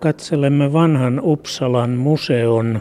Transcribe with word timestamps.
Katselemme 0.00 0.72
vanhan 0.72 1.20
Uppsalan 1.24 1.90
museon 1.90 2.80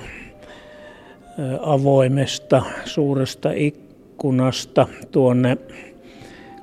avoimesta 1.61 2.63
suuresta 2.85 3.51
ikkunasta 3.51 4.87
tuonne 5.11 5.57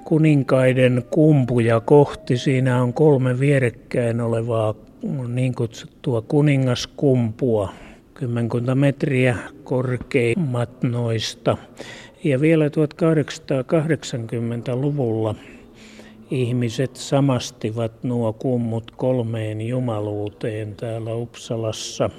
kuninkaiden 0.04 1.04
kumpuja 1.10 1.80
kohti. 1.80 2.36
Siinä 2.36 2.82
on 2.82 2.92
kolme 2.92 3.40
vierekkäin 3.40 4.20
olevaa 4.20 4.74
niin 5.28 5.54
kutsuttua 5.54 6.22
kuningaskumpua, 6.22 7.72
kymmenkunta 8.14 8.74
metriä 8.74 9.36
korkeimmat 9.64 10.82
noista. 10.82 11.56
Ja 12.24 12.40
vielä 12.40 12.68
1880-luvulla 12.68 15.34
ihmiset 16.30 16.96
samastivat 16.96 17.92
nuo 18.04 18.32
kummut 18.32 18.90
kolmeen 18.90 19.60
jumaluuteen 19.60 20.74
täällä 20.74 21.14
Uppsalassa. 21.14 22.10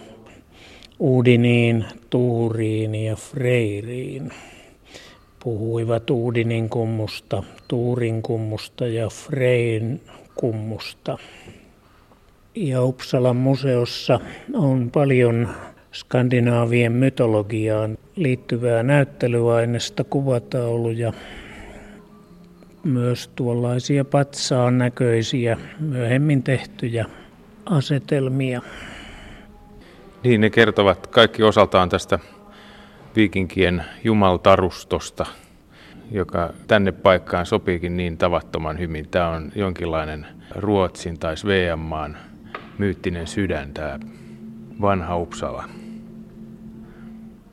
Uudiniin, 0.99 1.86
Tuuriin 2.09 2.96
ja 2.96 3.16
Freiriin. 3.16 4.32
Puhuivat 5.44 6.09
Uudinin 6.09 6.70
kummusta, 6.70 7.44
Tuurin 7.68 8.22
kummusta 8.22 8.88
ja 8.88 9.09
Frein 9.09 10.02
kummusta. 10.35 11.18
Ja 12.55 12.84
Uppsalan 12.84 13.35
museossa 13.35 14.20
on 14.54 14.91
paljon 14.91 15.48
skandinaavien 15.94 16.91
mytologiaan 16.91 17.98
liittyvää 18.16 18.84
näyttelyainesta, 18.84 20.04
kuvatauluja, 20.04 21.13
myös 22.88 23.27
tuollaisia 23.27 24.05
patsaan 24.05 24.77
näköisiä 24.77 25.58
myöhemmin 25.80 26.44
tehtyjä 26.44 27.05
asetelmia. 27.66 28.62
Niin, 30.23 30.41
ne 30.41 30.49
kertovat 30.49 31.08
kaikki 31.08 31.43
osaltaan 31.43 31.90
tästä 31.90 32.20
viikinkien 33.15 33.84
jumaltarustosta, 34.04 35.26
joka 36.12 36.54
tänne 36.68 36.91
paikkaan 36.91 37.46
sopiikin 37.46 37.98
niin 37.98 38.18
tavattoman 38.18 38.80
hyvin. 38.80 39.10
Tämä 39.10 39.30
on 39.30 39.52
jonkinlainen 39.55 40.27
Ruotsin 40.55 41.20
tai 41.20 41.38
Sveanmaan 41.38 42.18
myyttinen 42.77 43.27
sydän, 43.27 43.74
tämä 43.74 43.99
vanha 44.82 45.18
Uppsala. 45.18 45.63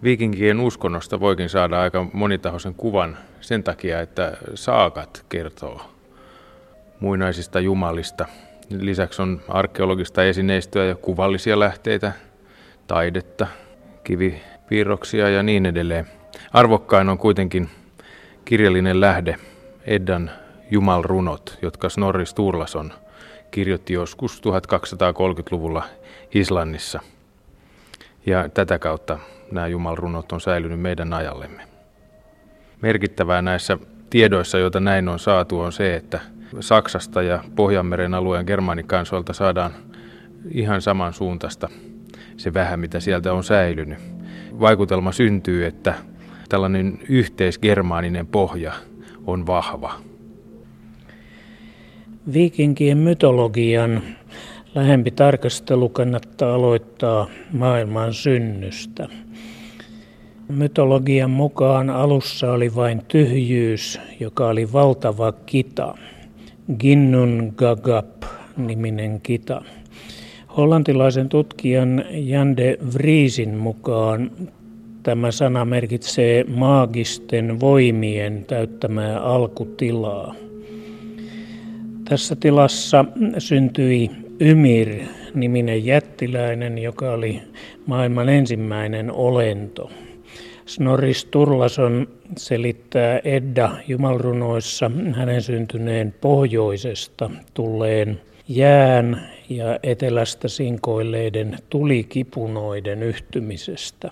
Viikinkien 0.03 0.61
uskonnosta 0.61 1.21
voikin 1.21 1.49
saada 1.49 1.81
aika 1.81 2.07
monitahoisen 2.13 2.75
kuvan 2.75 3.17
sen 3.45 3.63
takia, 3.63 4.01
että 4.01 4.37
saakat 4.55 5.25
kertoo 5.29 5.81
muinaisista 7.01 7.61
jumalista. 7.61 8.27
Lisäksi 8.71 9.23
on 9.23 9.41
arkeologista 9.49 10.25
esineistöä 10.25 10.85
ja 10.85 10.95
kuvallisia 10.95 11.59
lähteitä, 11.59 12.13
taidetta, 12.87 13.47
kivipiirroksia 14.05 15.29
ja 15.29 15.43
niin 15.43 15.67
edelleen. 15.67 16.07
Arvokkain 16.53 17.09
on 17.09 17.19
kuitenkin 17.19 17.71
kirjallinen 18.45 19.01
lähde 19.01 19.37
Eddan 19.87 20.31
jumalrunot, 20.71 21.59
jotka 21.63 21.89
Snorri 21.89 22.27
Sturlason 22.27 22.93
kirjoitti 23.51 23.93
joskus 23.93 24.43
1230-luvulla 24.43 25.85
Islannissa. 26.35 27.01
Ja 28.27 28.49
tätä 28.49 28.79
kautta 28.79 29.19
nämä 29.51 29.67
jumalrunot 29.67 30.33
on 30.33 30.41
säilynyt 30.41 30.81
meidän 30.81 31.13
ajallemme. 31.13 31.74
Merkittävää 32.85 33.43
näissä 33.43 33.79
tiedoissa, 34.11 34.59
joita 34.59 34.81
näin 34.81 35.09
on 35.09 35.19
saatu, 35.19 35.61
on 35.61 35.73
se, 35.73 35.97
että 35.97 36.21
Saksasta 36.61 37.23
ja 37.23 37.45
Pohjanmeren 37.57 38.15
alueen 38.15 38.47
germaanikansoilta 38.47 39.33
saadaan 39.33 39.73
ihan 40.51 40.83
samansuuntaista 40.83 41.69
se 42.37 42.55
vähän, 42.55 42.81
mitä 42.81 43.01
sieltä 43.01 43.33
on 43.33 43.45
säilynyt. 43.45 43.99
Vaikutelma 44.61 45.13
syntyy, 45.13 45.67
että 45.67 45.95
tällainen 46.49 46.99
yhteisgermaaninen 47.09 48.27
pohja 48.27 48.73
on 49.27 49.47
vahva. 49.47 49.95
Viikinkien 52.33 52.99
mytologian 52.99 54.03
lähempi 54.75 55.11
tarkastelu 55.11 55.89
kannattaa 55.89 56.55
aloittaa 56.55 57.29
maailman 57.53 58.15
synnystä. 58.15 59.09
Mytologian 60.49 61.31
mukaan 61.31 61.91
alussa 61.91 62.53
oli 62.53 62.75
vain 62.75 63.03
tyhjyys, 63.09 64.01
joka 64.21 64.49
oli 64.49 64.73
valtava 64.73 65.33
kita. 65.33 65.95
Ginnun 66.79 67.53
Gagap 67.57 68.23
niminen 68.57 69.21
kita. 69.21 69.63
Hollantilaisen 70.57 71.29
tutkijan 71.29 72.05
Jan 72.11 72.57
de 72.57 72.79
Vriesin 72.95 73.55
mukaan 73.55 74.31
tämä 75.03 75.31
sana 75.31 75.65
merkitsee 75.65 76.45
maagisten 76.45 77.61
voimien 77.61 78.45
täyttämää 78.45 79.21
alkutilaa. 79.21 80.35
Tässä 82.09 82.37
tilassa 82.37 83.05
syntyi 83.39 84.11
Ymir-niminen 84.41 85.85
jättiläinen, 85.85 86.79
joka 86.79 87.13
oli 87.13 87.43
maailman 87.87 88.29
ensimmäinen 88.29 89.13
olento. 89.13 89.91
Snorri 90.67 91.15
Sturlason 91.15 92.09
selittää 92.37 93.21
Edda 93.25 93.71
jumalrunoissa 93.89 94.91
hänen 95.15 95.43
syntyneen 95.43 96.15
pohjoisesta 96.21 97.31
tulleen 97.55 98.21
jään 98.49 99.29
ja 99.49 99.79
etelästä 99.83 100.49
sinkoilleiden 100.49 101.59
tulikipunoiden 101.71 103.03
yhtymisestä. 103.03 104.11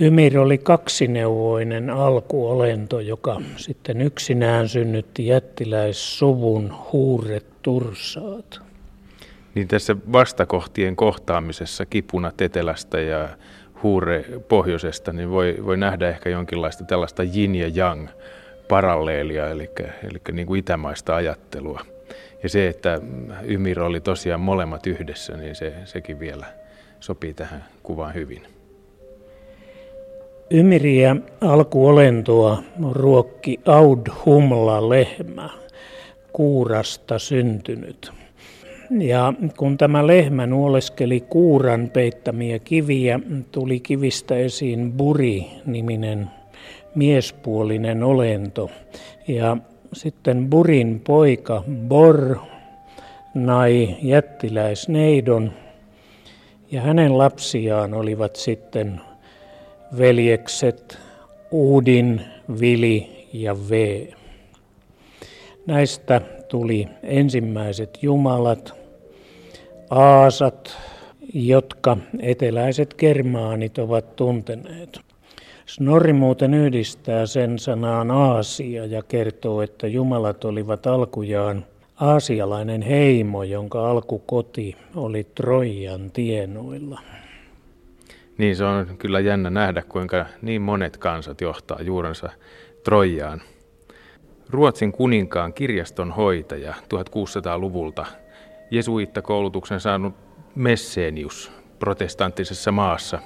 Ymir 0.00 0.38
oli 0.38 0.58
kaksineuvoinen 0.58 1.90
alkuolento, 1.90 3.00
joka 3.00 3.40
sitten 3.56 4.00
yksinään 4.00 4.68
synnytti 4.68 5.26
jättiläissuvun 5.26 6.74
huuret 6.92 7.62
tursaat. 7.62 8.60
Niin 9.54 9.68
tässä 9.68 9.96
vastakohtien 10.12 10.96
kohtaamisessa 10.96 11.86
kipunat 11.86 12.40
etelästä 12.40 13.00
ja 13.00 13.28
huure 13.82 14.24
pohjoisesta, 14.48 15.12
niin 15.12 15.30
voi, 15.30 15.56
voi 15.66 15.76
nähdä 15.76 16.08
ehkä 16.08 16.30
jonkinlaista 16.30 16.84
tällaista 16.84 17.22
yin 17.22 17.54
ja 17.54 17.70
yang 17.76 18.08
paralleelia, 18.68 19.48
eli, 19.48 19.70
eli 20.02 20.18
niin 20.32 20.46
kuin 20.46 20.58
itämaista 20.58 21.16
ajattelua. 21.16 21.80
Ja 22.42 22.48
se, 22.48 22.68
että 22.68 23.00
Ymir 23.44 23.80
oli 23.80 24.00
tosiaan 24.00 24.40
molemmat 24.40 24.86
yhdessä, 24.86 25.36
niin 25.36 25.54
se, 25.54 25.72
sekin 25.84 26.20
vielä 26.20 26.46
sopii 27.00 27.34
tähän 27.34 27.64
kuvaan 27.82 28.14
hyvin. 28.14 28.42
Ymiriä 30.50 31.16
alkuolentoa 31.40 32.62
ruokki 32.92 33.60
Aud 33.66 34.06
Humla 34.24 34.88
lehmä, 34.88 35.50
kuurasta 36.32 37.18
syntynyt. 37.18 38.12
Ja 38.98 39.32
kun 39.56 39.78
tämä 39.78 40.06
lehmä 40.06 40.46
nuoleskeli 40.46 41.20
kuuran 41.20 41.90
peittämiä 41.92 42.58
kiviä, 42.58 43.20
tuli 43.52 43.80
kivistä 43.80 44.36
esiin 44.36 44.92
Buri-niminen 44.92 46.30
miespuolinen 46.94 48.02
olento. 48.02 48.70
Ja 49.28 49.56
sitten 49.92 50.50
Burin 50.50 51.00
poika 51.06 51.62
Bor 51.88 52.36
nai 53.34 53.96
jättiläisneidon 54.02 55.52
ja 56.70 56.80
hänen 56.80 57.18
lapsiaan 57.18 57.94
olivat 57.94 58.36
sitten 58.36 59.00
veljekset 59.98 60.98
Uudin, 61.50 62.20
Vili 62.60 63.26
ja 63.32 63.56
V. 63.68 64.02
Näistä 65.66 66.20
tuli 66.48 66.88
ensimmäiset 67.02 67.98
jumalat, 68.02 68.79
aasat, 69.90 70.78
jotka 71.34 71.96
eteläiset 72.20 72.94
germaanit 72.98 73.78
ovat 73.78 74.16
tunteneet. 74.16 75.00
Snorri 75.66 76.12
muuten 76.12 76.54
yhdistää 76.54 77.26
sen 77.26 77.58
sanaan 77.58 78.10
Aasia 78.10 78.86
ja 78.86 79.02
kertoo, 79.02 79.62
että 79.62 79.86
jumalat 79.86 80.44
olivat 80.44 80.86
alkujaan 80.86 81.64
aasialainen 81.96 82.82
heimo, 82.82 83.42
jonka 83.42 83.90
alkukoti 83.90 84.76
oli 84.94 85.26
Trojan 85.34 86.10
tienoilla. 86.10 87.00
Niin 88.38 88.56
se 88.56 88.64
on 88.64 88.86
kyllä 88.98 89.20
jännä 89.20 89.50
nähdä, 89.50 89.82
kuinka 89.88 90.26
niin 90.42 90.62
monet 90.62 90.96
kansat 90.96 91.40
johtaa 91.40 91.82
juurensa 91.82 92.30
Trojaan. 92.84 93.42
Ruotsin 94.50 94.92
kuninkaan 94.92 95.52
kirjaston 95.52 96.10
hoitaja 96.10 96.74
1600-luvulta 96.74 98.06
jesuittakoulutuksen 98.70 99.80
saanut 99.80 100.14
Messenius 100.54 101.52
protestanttisessa 101.78 102.72
maassa 102.72 103.18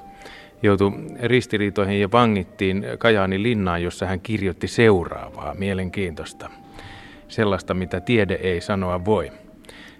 joutui 0.62 0.92
ristiriitoihin 1.22 2.00
ja 2.00 2.12
vangittiin 2.12 2.86
Kajaanin 2.98 3.42
linnaan, 3.42 3.82
jossa 3.82 4.06
hän 4.06 4.20
kirjoitti 4.20 4.68
seuraavaa 4.68 5.54
mielenkiintoista. 5.54 6.50
Sellaista, 7.28 7.74
mitä 7.74 8.00
tiede 8.00 8.34
ei 8.34 8.60
sanoa 8.60 9.04
voi. 9.04 9.32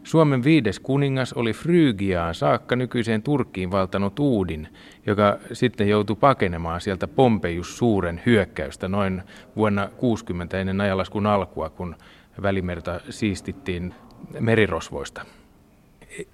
Suomen 0.04 0.44
viides 0.44 0.80
kuningas 0.80 1.32
oli 1.32 1.52
Frygiaan 1.52 2.34
saakka 2.34 2.76
nykyiseen 2.76 3.22
Turkkiin 3.22 3.70
valtanut 3.70 4.18
Uudin, 4.18 4.68
joka 5.06 5.38
sitten 5.52 5.88
joutui 5.88 6.16
pakenemaan 6.16 6.80
sieltä 6.80 7.08
Pompejus 7.08 7.78
suuren 7.78 8.22
hyökkäystä 8.26 8.88
noin 8.88 9.22
vuonna 9.56 9.88
60 9.96 10.60
ennen 10.60 10.80
ajalaskun 10.80 11.26
alkua, 11.26 11.70
kun 11.70 11.96
välimerta 12.42 13.00
siistittiin 13.10 13.94
merirosvoista. 14.40 15.24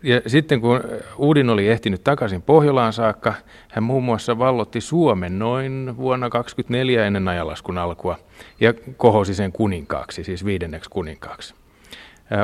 Ja 0.02 0.20
sitten 0.26 0.60
kun 0.60 0.81
Uudin 1.16 1.50
oli 1.50 1.69
ehtinyt 1.69 2.04
takaisin 2.04 2.42
Pohjolaan 2.42 2.92
saakka, 2.92 3.34
hän 3.69 3.84
muun 3.84 4.04
muassa 4.04 4.38
vallotti 4.38 4.81
Suomen 4.81 5.38
noin 5.38 5.94
vuonna 5.96 6.31
24 6.31 7.06
ennen 7.06 7.28
ajalaskun 7.28 7.78
alkua 7.78 8.19
ja 8.60 8.75
kohosi 8.96 9.34
sen 9.34 9.52
kuninkaaksi, 9.52 10.25
siis 10.25 10.44
viidenneksi 10.44 10.90
kuninkaaksi. 10.90 11.54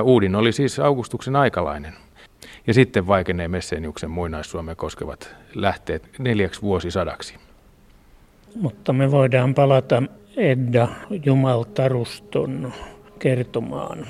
Uudin 0.02 0.34
oli 0.34 0.52
siis 0.52 0.78
Augustuksen 0.78 1.36
aikalainen. 1.36 1.92
Ja 2.66 2.74
sitten 2.74 3.06
vaikenee 3.06 3.48
Messeniuksen 3.48 4.10
muinaissuomea 4.10 4.74
koskevat 4.74 5.34
lähteet 5.54 6.10
neljäksi 6.18 6.62
vuosisadaksi. 6.62 7.34
Mutta 8.54 8.92
me 8.92 9.10
voidaan 9.10 9.54
palata 9.54 10.02
Edda 10.36 10.88
Jumaltaruston 11.24 12.72
kertomaan. 13.18 14.06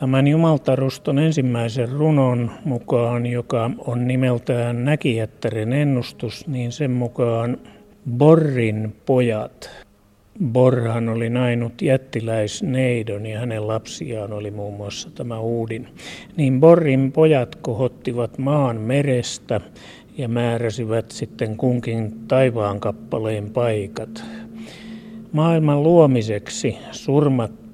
Tämän 0.00 0.28
Jumaltaruston 0.28 1.18
ensimmäisen 1.18 1.88
runon 1.88 2.50
mukaan, 2.64 3.26
joka 3.26 3.70
on 3.78 4.08
nimeltään 4.08 4.84
Näkijättären 4.84 5.72
ennustus, 5.72 6.46
niin 6.46 6.72
sen 6.72 6.90
mukaan 6.90 7.58
Borrin 8.10 8.96
pojat. 9.06 9.70
Borhan 10.52 11.08
oli 11.08 11.30
nainut 11.30 11.82
jättiläisneidon 11.82 13.26
ja 13.26 13.40
hänen 13.40 13.68
lapsiaan 13.68 14.32
oli 14.32 14.50
muun 14.50 14.74
muassa 14.74 15.10
tämä 15.10 15.38
Uudin. 15.38 15.88
Niin 16.36 16.60
Borrin 16.60 17.12
pojat 17.12 17.54
kohottivat 17.54 18.38
maan 18.38 18.76
merestä 18.80 19.60
ja 20.18 20.28
määräsivät 20.28 21.10
sitten 21.10 21.56
kunkin 21.56 22.12
taivaan 22.28 22.80
kappaleen 22.80 23.50
paikat. 23.50 24.24
Maailman 25.32 25.82
luomiseksi 25.82 26.78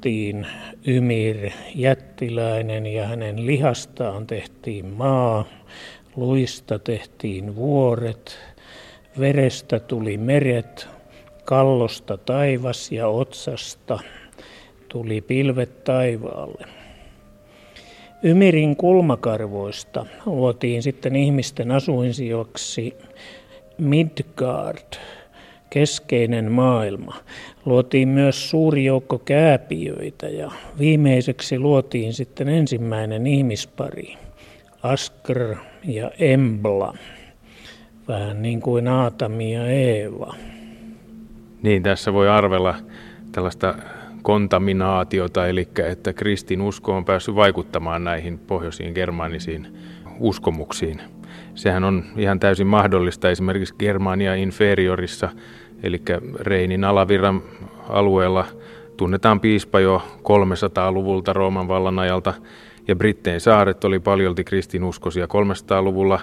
surmattiin 0.04 0.46
Ymir 0.86 1.50
jättiläinen 1.74 2.86
ja 2.86 3.06
hänen 3.06 3.46
lihastaan 3.46 4.26
tehtiin 4.26 4.86
maa, 4.86 5.44
luista 6.16 6.78
tehtiin 6.78 7.56
vuoret, 7.56 8.38
verestä 9.18 9.80
tuli 9.80 10.18
meret, 10.18 10.88
kallosta 11.44 12.16
taivas 12.16 12.92
ja 12.92 13.08
otsasta 13.08 13.98
tuli 14.88 15.20
pilvet 15.20 15.84
taivaalle. 15.84 16.64
Ymirin 18.22 18.76
kulmakarvoista 18.76 20.06
luotiin 20.26 20.82
sitten 20.82 21.16
ihmisten 21.16 21.70
asuinsijoiksi 21.70 22.94
Midgard, 23.78 24.96
keskeinen 25.74 26.52
maailma. 26.52 27.14
Luotiin 27.64 28.08
myös 28.08 28.50
suuri 28.50 28.84
joukko 28.84 29.18
kääpiöitä 29.18 30.26
ja 30.26 30.50
viimeiseksi 30.78 31.58
luotiin 31.58 32.12
sitten 32.12 32.48
ensimmäinen 32.48 33.26
ihmispari, 33.26 34.14
Askr 34.82 35.54
ja 35.84 36.10
Embla, 36.18 36.94
vähän 38.08 38.42
niin 38.42 38.60
kuin 38.60 38.88
Aatami 38.88 39.54
ja 39.54 39.66
Eeva. 39.66 40.34
Niin, 41.62 41.82
tässä 41.82 42.12
voi 42.12 42.28
arvella 42.28 42.74
tällaista 43.32 43.74
kontaminaatiota, 44.22 45.46
eli 45.46 45.68
että 45.90 46.12
kristin 46.12 46.60
usko 46.60 46.96
on 46.96 47.04
päässyt 47.04 47.34
vaikuttamaan 47.34 48.04
näihin 48.04 48.38
pohjoisiin 48.38 48.92
germaanisiin 48.94 49.66
uskomuksiin. 50.20 51.00
Sehän 51.54 51.84
on 51.84 52.04
ihan 52.16 52.40
täysin 52.40 52.66
mahdollista 52.66 53.30
esimerkiksi 53.30 53.74
Germania 53.78 54.34
inferiorissa– 54.34 55.28
eli 55.84 56.02
Reinin 56.40 56.84
alavirran 56.84 57.42
alueella 57.88 58.46
tunnetaan 58.96 59.40
piispa 59.40 59.81
jo 59.81 60.02
300-luvulta 60.19 61.32
Rooman 61.32 61.69
vallan 61.69 61.98
ajalta, 61.98 62.34
ja 62.88 62.96
Britteen 62.96 63.40
saaret 63.40 63.84
oli 63.84 64.00
paljolti 64.00 64.44
kristinuskoisia 64.44 65.26
300-luvulla, 65.26 66.20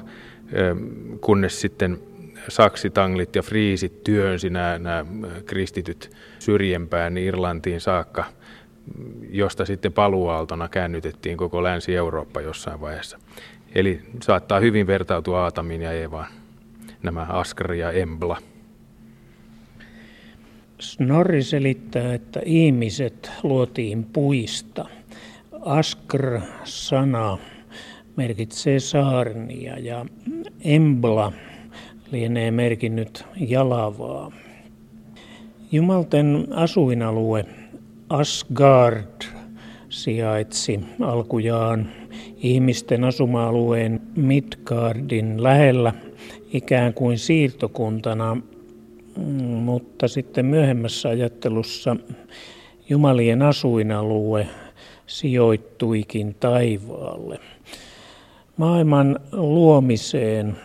kunnes 1.21 1.61
sitten 1.61 1.99
saksitanglit 2.47 3.35
ja 3.35 3.41
friisit 3.41 4.03
työnsi 4.03 4.49
nämä, 4.49 4.79
nämä 4.79 5.05
kristityt 5.45 6.11
syrjempään 6.39 7.17
Irlantiin 7.17 7.81
saakka, 7.81 8.23
josta 9.29 9.65
sitten 9.65 9.93
paluaaltona 9.93 10.67
käännytettiin 10.67 11.37
koko 11.37 11.63
Länsi-Eurooppa 11.63 12.41
jossain 12.41 12.81
vaiheessa. 12.81 13.17
Eli 13.75 14.01
saattaa 14.21 14.59
hyvin 14.59 14.87
vertautua 14.87 15.43
Aatamiin 15.43 15.81
ja 15.81 15.91
Eevaan, 15.91 16.27
nämä 17.03 17.21
Askar 17.29 17.73
ja 17.73 17.91
Embla. 17.91 18.37
Snorri 20.81 21.43
selittää, 21.43 22.13
että 22.13 22.41
ihmiset 22.45 23.31
luotiin 23.43 24.03
puista. 24.03 24.85
Askr-sana 25.61 27.37
merkitsee 28.15 28.79
saarnia 28.79 29.79
ja 29.79 30.05
embla 30.63 31.33
lienee 32.11 32.51
merkinnyt 32.51 33.25
jalavaa. 33.47 34.31
Jumalten 35.71 36.47
asuinalue 36.51 37.45
Asgard 38.09 39.21
sijaitsi 39.89 40.79
alkujaan 41.01 41.89
ihmisten 42.37 43.03
asuma-alueen 43.03 44.01
Midgardin 44.15 45.43
lähellä 45.43 45.93
ikään 46.53 46.93
kuin 46.93 47.17
siirtokuntana 47.17 48.37
mutta 49.21 50.07
sitten 50.07 50.45
myöhemmässä 50.45 51.09
ajattelussa 51.09 51.95
Jumalien 52.89 53.41
asuinalue 53.41 54.47
sijoittuikin 55.07 56.35
taivaalle. 56.39 57.39
Maailman 58.57 59.19
luomiseen 59.31 60.57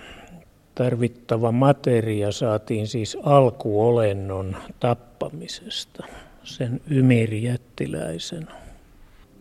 tarvittava 0.75 1.53
materia 1.53 2.33
saatiin 2.33 2.87
siis 2.87 3.19
alkuolennon 3.23 4.57
tappamisesta, 4.81 6.07
sen 6.45 6.81
ymirjättiläisen. 6.91 8.49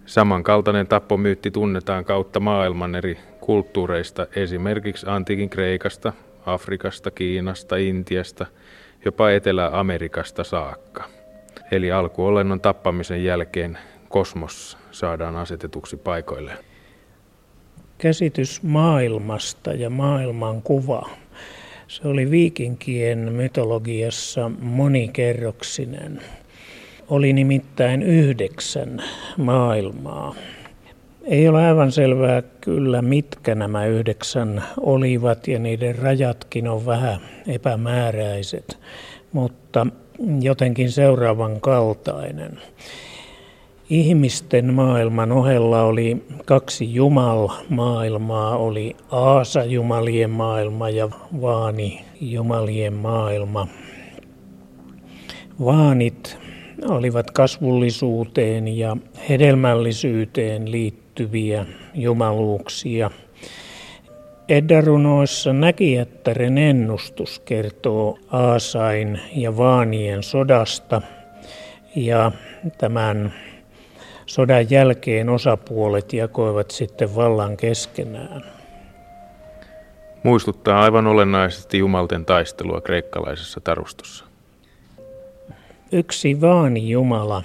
Samankaltainen 0.06 0.88
tappomyytti 0.88 1.52
tunnetaan 1.52 2.06
kautta 2.06 2.40
maailman 2.40 2.96
eri 2.96 3.18
kulttuureista, 3.40 4.28
esimerkiksi 4.36 5.06
antiikin 5.10 5.50
Kreikasta, 5.50 6.14
Afrikasta, 6.46 7.12
Kiinasta, 7.12 7.76
Intiasta– 7.76 8.46
jopa 9.06 9.32
Etelä-Amerikasta 9.32 10.44
saakka. 10.44 11.04
Eli 11.72 11.92
alkuolennon 11.92 12.62
tappamisen 12.62 13.24
jälkeen 13.24 13.78
kosmos 14.10 14.78
saadaan 14.92 15.36
asetetuksi 15.36 15.98
paikoilleen. 15.98 16.58
Käsitys 17.98 18.64
maailmasta 18.64 19.74
ja 19.74 19.90
maailman 19.90 20.62
kuva. 20.62 21.10
Se 21.88 22.08
oli 22.08 22.32
viikinkien 22.32 23.20
mytologiassa 23.34 24.52
monikerroksinen. 24.60 26.22
Oli 27.08 27.34
nimittäin 27.34 28.04
yhdeksän 28.04 29.04
maailmaa. 29.38 30.36
Ei 31.28 31.48
ole 31.48 31.68
aivan 31.68 31.92
selvää 31.92 32.42
kyllä, 32.42 33.02
mitkä 33.02 33.56
nämä 33.56 33.86
yhdeksän 33.86 34.64
olivat 34.80 35.48
ja 35.48 35.60
niiden 35.60 35.98
rajatkin 35.98 36.68
on 36.68 36.86
vähän 36.86 37.20
epämääräiset, 37.48 38.80
mutta 39.32 39.88
jotenkin 40.42 40.92
seuraavan 40.92 41.62
kaltainen. 41.62 42.60
Ihmisten 43.90 44.74
maailman 44.74 45.32
ohella 45.32 45.84
oli 45.84 46.26
kaksi 46.46 46.94
Jumal-maailmaa, 46.94 48.58
oli 48.58 48.96
Aasa-jumalien 49.12 50.30
maailma 50.30 50.90
ja 50.90 51.10
Vaani-jumalien 51.42 52.94
maailma. 52.94 53.68
Vaanit 55.66 56.38
olivat 56.88 57.32
kasvullisuuteen 57.32 58.68
ja 58.68 58.98
hedelmällisyyteen 59.30 60.72
liittyviä 60.72 61.05
liittyviä 61.20 61.66
jumaluuksia. 61.94 63.12
Eddarunoissa 64.50 65.54
näkijättären 65.54 66.58
ennustus 66.58 67.40
kertoo 67.40 68.20
Aasain 68.32 69.20
ja 69.36 69.58
Vaanien 69.58 70.24
sodasta 70.24 71.02
ja 71.96 72.32
tämän 72.78 73.34
sodan 74.26 74.70
jälkeen 74.70 75.30
osapuolet 75.30 76.14
jakoivat 76.14 76.72
sitten 76.72 77.16
vallan 77.16 77.58
keskenään. 77.58 78.44
Muistuttaa 80.24 80.82
aivan 80.82 81.08
olennaisesti 81.08 81.78
jumalten 81.78 82.26
taistelua 82.26 82.82
kreikkalaisessa 82.82 83.62
tarustossa. 83.64 84.26
Yksi 85.92 86.42
vaani 86.42 86.90
jumala, 86.90 87.44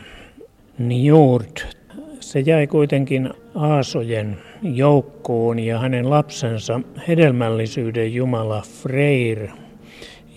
Njurd, 0.78 1.79
Se 2.20 2.40
jäi 2.40 2.66
kuitenkin 2.66 3.30
Aasojen 3.54 4.36
joukkoon 4.62 5.58
ja 5.58 5.78
hänen 5.78 6.10
lapsensa 6.10 6.80
hedelmällisyyden 7.08 8.14
jumala 8.14 8.62
Freyr 8.82 9.48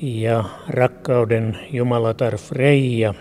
ja 0.02 0.44
rakkauden 0.68 1.58
jumalatar 1.72 2.38
Freija 2.38 3.13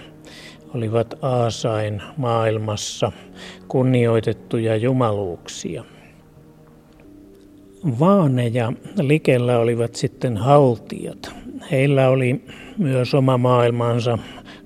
olivat 0.74 1.14
Aasain 1.22 2.02
maailmassa 2.16 3.12
kunnioitettuja 3.68 4.76
jumaluuksia. 4.76 5.84
Vaane 8.00 8.46
ja 8.46 8.72
Likellä 9.00 9.58
olivat 9.58 9.94
sitten 9.94 10.36
haltijat. 10.36 11.34
Heillä 11.70 12.08
oli 12.08 12.44
myös 12.78 13.14
oma 13.14 13.38
maailmansa, 13.38 14.18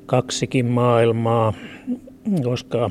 kaksikin 0.07 0.67
maailmaa, 0.67 1.53
koska 2.45 2.91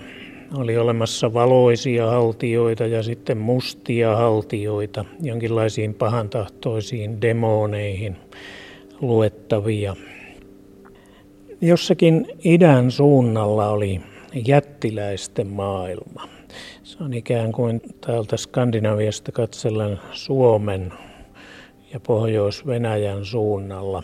oli 0.58 0.78
olemassa 0.78 1.34
valoisia 1.34 2.08
haltioita 2.08 2.86
ja 2.86 3.04
sitten 3.04 3.38
mustia 3.38 4.16
haltioita, 4.16 5.06
jonkinlaisiin 5.22 5.94
pahantahtoisiin 5.94 7.22
demoneihin 7.22 8.16
luettavia. 9.02 9.96
Jossakin 11.62 12.28
idän 12.46 12.92
suunnalla 12.92 13.70
oli 13.70 14.02
jättiläisten 14.48 15.48
maailma. 15.48 16.28
Se 16.84 17.04
on 17.04 17.14
ikään 17.14 17.52
kuin 17.52 17.82
täältä 18.02 18.38
Skandinaviasta 18.38 19.32
katsellen 19.32 20.00
Suomen 20.12 20.94
ja 21.94 22.00
Pohjois-Venäjän 22.00 23.26
suunnalla. 23.26 24.04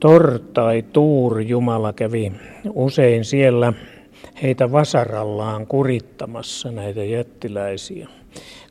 Tor 0.00 0.38
tai 0.52 0.82
Tuur 0.92 1.40
Jumala 1.40 1.92
kävi 1.92 2.32
usein 2.74 3.24
siellä 3.24 3.72
heitä 4.42 4.72
vasarallaan 4.72 5.66
kurittamassa 5.66 6.70
näitä 6.70 7.04
jättiläisiä. 7.04 8.08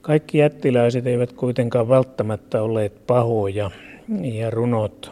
Kaikki 0.01 0.37
jättiläiset 0.37 1.07
eivät 1.07 1.33
kuitenkaan 1.33 1.89
välttämättä 1.89 2.61
olleet 2.61 3.07
pahoja 3.07 3.71
ja 4.21 4.49
runot 4.49 5.11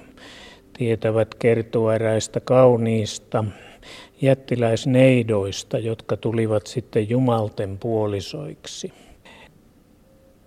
tietävät 0.78 1.36
kertoa 1.36 1.96
eräistä 1.96 2.40
kauniista 2.40 3.46
jättiläisneidoista, 4.22 5.78
jotka 5.78 6.18
tulivat 6.18 6.68
sitten 6.68 7.10
jumalten 7.10 7.78
puolisoiksi. 7.78 8.94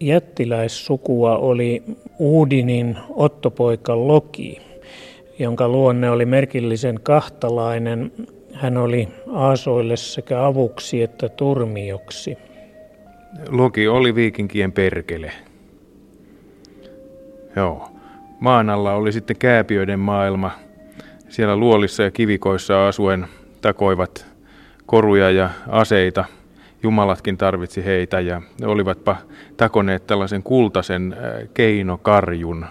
Jättiläissukua 0.01 1.37
oli 1.37 1.83
Uudinin 2.19 2.97
ottopoika 3.11 4.07
Loki, 4.07 4.61
jonka 5.39 5.69
luonne 5.69 6.11
oli 6.11 6.27
merkillisen 6.27 7.01
kahtalainen. 7.03 8.13
Hän 8.61 8.77
oli 8.77 9.09
Aasoille 9.33 9.97
sekä 9.97 10.47
avuksi 10.47 11.03
että 11.03 11.29
turmioksi. 11.29 12.39
Loki 13.49 13.89
oli 13.89 14.15
viikinkien 14.15 14.73
perkele. 14.73 15.33
Joo. 17.57 17.89
Maan 18.41 18.71
alla 18.71 18.93
oli 18.93 19.13
sitten 19.13 19.37
kääpiöiden 19.37 19.99
maailma. 19.99 20.51
Siellä 21.29 21.57
luolissa 21.57 22.03
ja 22.03 22.11
kivikoissa 22.11 22.89
asuen 22.89 23.27
takoivat 23.61 24.27
koruja 24.87 25.31
ja 25.31 25.51
aseita. 25.69 26.25
Jumalatkin 26.83 27.37
tarvitsi 27.37 27.85
heitä 27.85 28.21
ja 28.21 28.43
olivatpa 28.63 29.17
takoneet 29.57 30.07
tällaisen 30.07 30.43
kultaisen 30.43 31.13
äh, 31.13 31.49
keinokarjun 31.55 32.67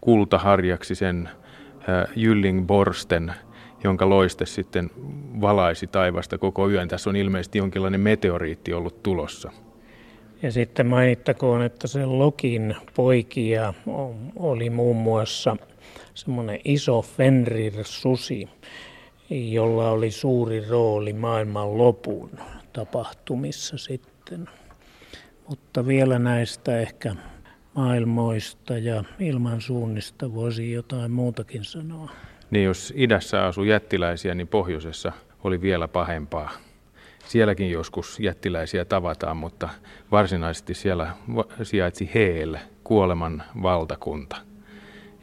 kultaharjaksi 0.00 0.94
sen 0.94 1.28
äh, 1.28 2.12
Jyllingborsten, 2.16 3.34
jonka 3.84 4.08
loiste 4.08 4.46
sitten 4.46 4.90
valaisi 5.40 5.86
taivasta 5.86 6.38
koko 6.38 6.70
yön. 6.70 6.88
Tässä 6.88 7.10
on 7.10 7.16
ilmeisesti 7.16 7.58
jonkinlainen 7.58 8.00
meteoriitti 8.00 8.72
ollut 8.72 9.02
tulossa. 9.02 9.50
Ja 10.42 10.52
sitten 10.52 10.86
mainittakoon, 10.86 11.62
että 11.62 11.86
se 11.86 12.06
Lokin 12.06 12.76
poikia 12.94 13.74
oli 14.36 14.70
muun 14.70 14.96
muassa 14.96 15.56
semmoinen 16.14 16.60
iso 16.64 17.02
Fenrir-susi, 17.02 18.48
jolla 19.30 19.90
oli 19.90 20.10
suuri 20.10 20.68
rooli 20.68 21.12
maailman 21.12 21.78
lopun 21.78 22.30
tapahtumissa 22.72 23.78
sitten. 23.78 24.48
Mutta 25.48 25.86
vielä 25.86 26.18
näistä 26.18 26.78
ehkä 26.78 27.16
maailmoista 27.74 28.78
ja 28.78 29.04
ilmansuunnista 29.18 30.34
voisi 30.34 30.72
jotain 30.72 31.10
muutakin 31.10 31.64
sanoa. 31.64 32.10
Niin 32.52 32.64
jos 32.64 32.92
idässä 32.96 33.46
asuu 33.46 33.64
jättiläisiä, 33.64 34.34
niin 34.34 34.48
pohjoisessa 34.48 35.12
oli 35.44 35.60
vielä 35.60 35.88
pahempaa. 35.88 36.50
Sielläkin 37.26 37.70
joskus 37.70 38.20
jättiläisiä 38.20 38.84
tavataan, 38.84 39.36
mutta 39.36 39.68
varsinaisesti 40.10 40.74
siellä 40.74 41.10
sijaitsi 41.62 42.10
Heel, 42.14 42.56
kuoleman 42.84 43.42
valtakunta. 43.62 44.36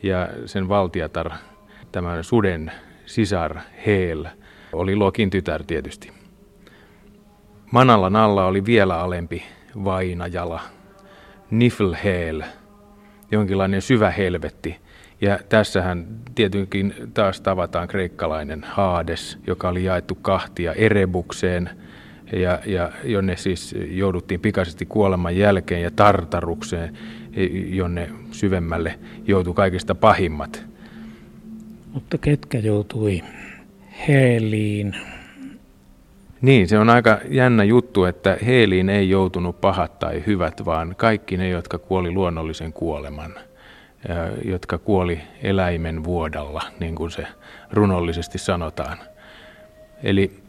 Ja 0.03 0.29
sen 0.45 0.69
valtiatar, 0.69 1.31
tämän 1.91 2.23
suden 2.23 2.71
sisar 3.05 3.57
Heel, 3.85 4.25
oli 4.73 4.95
Lokin 4.95 5.29
tytär 5.29 5.63
tietysti. 5.63 6.11
Manalan 7.71 8.15
alla 8.15 8.45
oli 8.45 8.65
vielä 8.65 8.99
alempi 8.99 9.43
vainajala, 9.83 10.61
Niflheel, 11.51 12.43
jonkinlainen 13.31 13.81
syvä 13.81 14.11
helvetti. 14.11 14.77
Ja 15.21 15.39
tässähän 15.49 16.07
tietenkin 16.35 16.93
taas 17.13 17.41
tavataan 17.41 17.87
kreikkalainen 17.87 18.63
Haades, 18.63 19.37
joka 19.47 19.69
oli 19.69 19.83
jaettu 19.83 20.15
kahtia 20.15 20.73
Erebukseen, 20.73 21.69
ja, 22.31 22.59
ja 22.65 22.91
jonne 23.03 23.37
siis 23.37 23.75
jouduttiin 23.89 24.39
pikaisesti 24.39 24.85
kuoleman 24.85 25.37
jälkeen 25.37 25.81
ja 25.81 25.91
Tartarukseen, 25.91 26.97
jonne 27.69 28.09
syvemmälle 28.31 28.99
joutui 29.27 29.53
kaikista 29.53 29.95
pahimmat. 29.95 30.65
Mutta 31.93 32.17
ketkä 32.17 32.59
joutui 32.59 33.23
Heeliin? 34.07 34.95
Niin, 36.41 36.67
se 36.67 36.79
on 36.79 36.89
aika 36.89 37.19
jännä 37.29 37.63
juttu, 37.63 38.05
että 38.05 38.37
Heeliin 38.45 38.89
ei 38.89 39.09
joutunut 39.09 39.61
pahat 39.61 39.99
tai 39.99 40.23
hyvät, 40.27 40.65
vaan 40.65 40.95
kaikki 40.97 41.37
ne, 41.37 41.49
jotka 41.49 41.77
kuoli 41.77 42.11
luonnollisen 42.11 42.73
kuoleman, 42.73 43.33
jotka 44.45 44.77
kuoli 44.77 45.21
eläimen 45.43 46.03
vuodalla, 46.03 46.61
niin 46.79 46.95
kuin 46.95 47.11
se 47.11 47.27
runollisesti 47.71 48.37
sanotaan. 48.37 48.97
Eli 50.03 50.39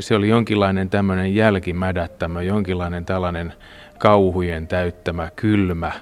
se 0.00 0.14
oli 0.14 0.28
jonkinlainen 0.28 0.90
tämmöinen 0.90 1.34
jälkimädättämä, 1.34 2.42
jonkinlainen 2.42 3.04
tällainen 3.04 3.52
kauhujen 3.98 4.68
täyttämä 4.68 5.30
kylmä, 5.36 5.92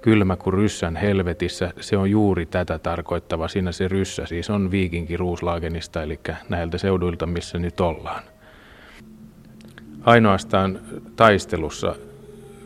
kylmä 0.00 0.36
kuin 0.36 0.54
ryssän 0.54 0.96
helvetissä, 0.96 1.72
se 1.80 1.96
on 1.96 2.10
juuri 2.10 2.46
tätä 2.46 2.78
tarkoittava. 2.78 3.48
Siinä 3.48 3.72
se 3.72 3.88
ryssä 3.88 4.26
siis 4.26 4.50
on 4.50 4.70
viikinki 4.70 5.16
Ruuslaagenista, 5.16 6.02
eli 6.02 6.20
näiltä 6.48 6.78
seuduilta, 6.78 7.26
missä 7.26 7.58
nyt 7.58 7.80
ollaan. 7.80 8.22
Ainoastaan 10.04 10.80
taistelussa 11.16 11.94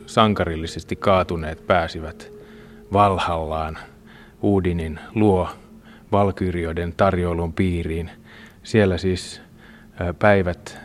sankarillisesti 0.07 0.97
kaatuneet 0.97 1.67
pääsivät 1.67 2.40
Valhallaan 2.93 3.79
Uudinin 4.43 5.01
luo 5.15 5.49
valkyrioiden 6.13 6.95
tarjoulun 6.97 7.53
piiriin. 7.53 8.11
Siellä 8.63 8.99
siis 8.99 9.43
päivät 10.19 10.79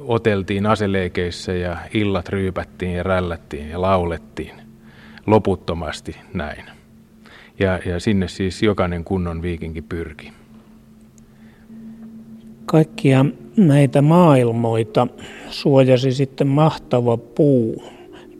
oteltiin 0.00 0.66
aseleikeissä 0.66 1.52
ja 1.52 1.76
illat 1.94 2.28
ryypättiin 2.28 2.94
ja 2.94 3.02
rällättiin 3.02 3.70
ja 3.70 3.80
laulettiin 3.80 4.54
loputtomasti 5.26 6.16
näin. 6.34 6.64
Ja, 7.58 7.78
ja 7.86 8.00
sinne 8.00 8.28
siis 8.28 8.62
jokainen 8.62 9.04
kunnon 9.04 9.42
viikinki 9.42 9.82
pyrki. 9.82 10.32
Kaikkia 12.66 13.24
näitä 13.56 14.02
maailmoita 14.02 15.06
suojasi 15.50 16.12
sitten 16.12 16.46
mahtava 16.46 17.16
puu, 17.16 17.84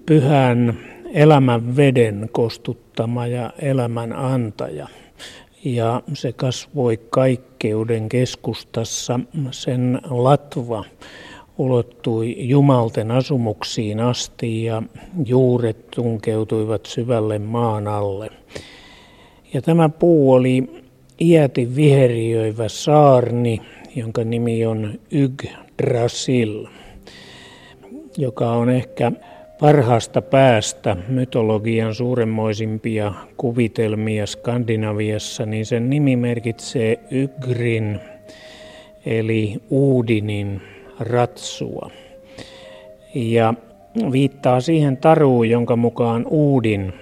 pyhän 0.07 0.79
elämän 1.15 1.77
veden 1.77 2.29
kostuttama 2.33 3.27
ja 3.27 3.53
elämän 3.59 4.13
antaja. 4.13 4.89
Ja 5.65 6.03
se 6.13 6.33
kasvoi 6.33 7.01
kaikkeuden 7.11 8.09
keskustassa, 8.09 9.21
sen 9.51 10.01
latva 10.11 10.85
ulottui 11.59 12.49
jumalten 12.49 13.11
asumuksiin 13.11 14.01
asti 14.01 14.65
ja 14.65 14.83
juuret 15.27 15.91
tunkeutuivat 15.91 16.87
syvälle 16.87 17.39
maan 17.39 17.89
alle. 17.89 18.31
Ja 19.53 19.63
tämä 19.63 19.89
puu 19.89 20.33
oli 20.33 20.83
iäti 21.21 21.77
viheriöivä 21.77 22.69
saarni, 22.69 23.61
jonka 23.97 24.25
nimi 24.25 24.67
on 24.67 25.01
Yggdrasil, 25.13 26.67
joka 28.17 28.53
on 28.53 28.71
ehkä 28.71 29.13
parhaasta 29.61 30.23
päästä 30.23 30.97
mytologian 31.09 31.95
suuremmoisimpia 31.95 33.13
kuvitelmia 33.37 34.27
Skandinaviassa, 34.27 35.47
niin 35.47 35.67
sen 35.67 35.91
nimi 35.91 36.17
merkitsee 36.17 36.99
Ygrin 37.11 38.01
eli 39.07 39.63
Uudinin 39.71 40.63
ratsua. 41.01 41.91
Ja 43.15 43.55
viittaa 44.13 44.61
siihen 44.61 44.97
taruun, 44.97 45.51
jonka 45.51 45.77
mukaan 45.77 46.27
Uudin 46.27 46.93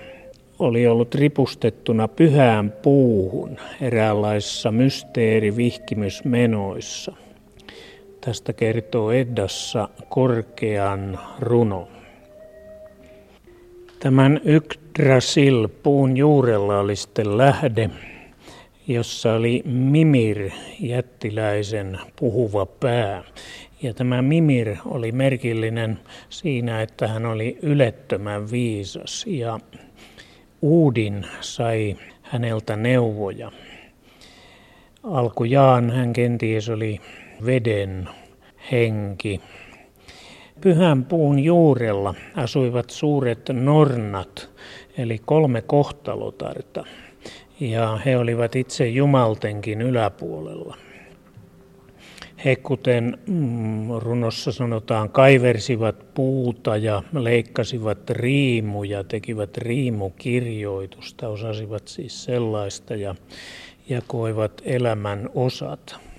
oli 0.58 0.86
ollut 0.86 1.14
ripustettuna 1.14 2.08
pyhään 2.08 2.72
puuhun 2.82 3.56
eräänlaisissa 3.80 4.72
mysteerivihkimysmenoissa. 4.72 7.12
Tästä 8.20 8.52
kertoo 8.52 9.10
Eddassa 9.10 9.88
korkean 10.08 11.18
runo. 11.40 11.88
Tämän 14.02 14.40
Yggdrasil 14.44 15.68
puun 15.82 16.16
juurella 16.16 16.78
oli 16.78 16.96
sitten 16.96 17.38
lähde, 17.38 17.90
jossa 18.88 19.32
oli 19.32 19.62
Mimir, 19.64 20.50
jättiläisen 20.80 21.98
puhuva 22.18 22.66
pää. 22.66 23.24
Ja 23.82 23.94
tämä 23.94 24.22
Mimir 24.22 24.76
oli 24.86 25.12
merkillinen 25.12 25.98
siinä, 26.28 26.82
että 26.82 27.08
hän 27.08 27.26
oli 27.26 27.58
ylettömän 27.62 28.50
viisas 28.50 29.24
ja 29.26 29.60
Uudin 30.62 31.26
sai 31.40 31.96
häneltä 32.22 32.76
neuvoja. 32.76 33.52
Alkujaan 35.02 35.90
hän 35.90 36.12
kenties 36.12 36.68
oli 36.68 37.00
veden 37.46 38.08
henki. 38.72 39.40
Pyhän 40.62 41.04
puun 41.04 41.38
juurella 41.38 42.14
asuivat 42.36 42.90
suuret 42.90 43.48
nornat, 43.52 44.50
eli 44.98 45.18
kolme 45.18 45.62
kohtalotarta, 45.62 46.84
ja 47.60 48.00
he 48.04 48.16
olivat 48.16 48.56
itse 48.56 48.88
jumaltenkin 48.88 49.82
yläpuolella. 49.82 50.76
He, 52.44 52.56
kuten 52.56 53.18
mm, 53.26 53.88
runossa 53.98 54.52
sanotaan, 54.52 55.10
kaiversivat 55.10 56.14
puuta 56.14 56.76
ja 56.76 57.02
leikkasivat 57.12 58.10
riimuja, 58.10 59.04
tekivät 59.04 59.56
riimukirjoitusta, 59.56 61.28
osasivat 61.28 61.88
siis 61.88 62.24
sellaista 62.24 62.94
ja 62.94 63.14
jakoivat 63.88 64.62
elämän 64.64 65.30
osat. 65.34 66.11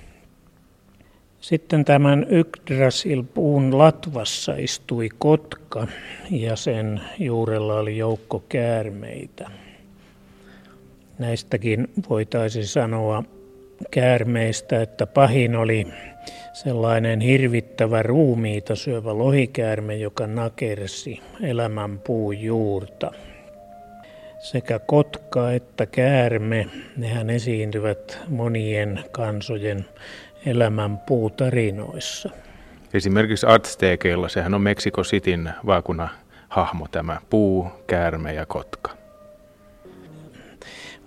Sitten 1.43 1.85
tämän 1.85 2.25
Yggdrasil-puun 2.29 3.77
latvassa 3.77 4.53
istui 4.57 5.09
kotka 5.19 5.87
ja 6.31 6.55
sen 6.55 7.01
juurella 7.19 7.79
oli 7.79 7.97
joukko 7.97 8.43
käärmeitä. 8.49 9.49
Näistäkin 11.19 11.87
voitaisiin 12.09 12.67
sanoa 12.67 13.23
käärmeistä, 13.91 14.81
että 14.81 15.07
pahin 15.07 15.55
oli 15.55 15.87
sellainen 16.53 17.19
hirvittävä 17.19 18.03
ruumiita 18.03 18.75
syövä 18.75 19.17
lohikäärme, 19.17 19.95
joka 19.95 20.27
nakersi 20.27 21.21
elämän 21.41 21.99
puun 21.99 22.41
juurta. 22.41 23.11
Sekä 24.39 24.79
kotka 24.79 25.51
että 25.51 25.85
käärme, 25.85 26.67
nehän 26.97 27.29
esiintyvät 27.29 28.19
monien 28.27 29.03
kansojen 29.11 29.85
elämän 30.45 30.97
puutarinoissa. 30.97 32.29
Esimerkiksi 32.93 33.45
Aztekeilla, 33.49 34.29
sehän 34.29 34.53
on 34.53 34.61
Meksiko 34.61 35.01
Cityn 35.01 35.53
vaakuna 35.65 36.09
hahmo 36.49 36.87
tämä 36.91 37.17
puu, 37.29 37.67
käärme 37.87 38.33
ja 38.33 38.45
kotka. 38.45 38.91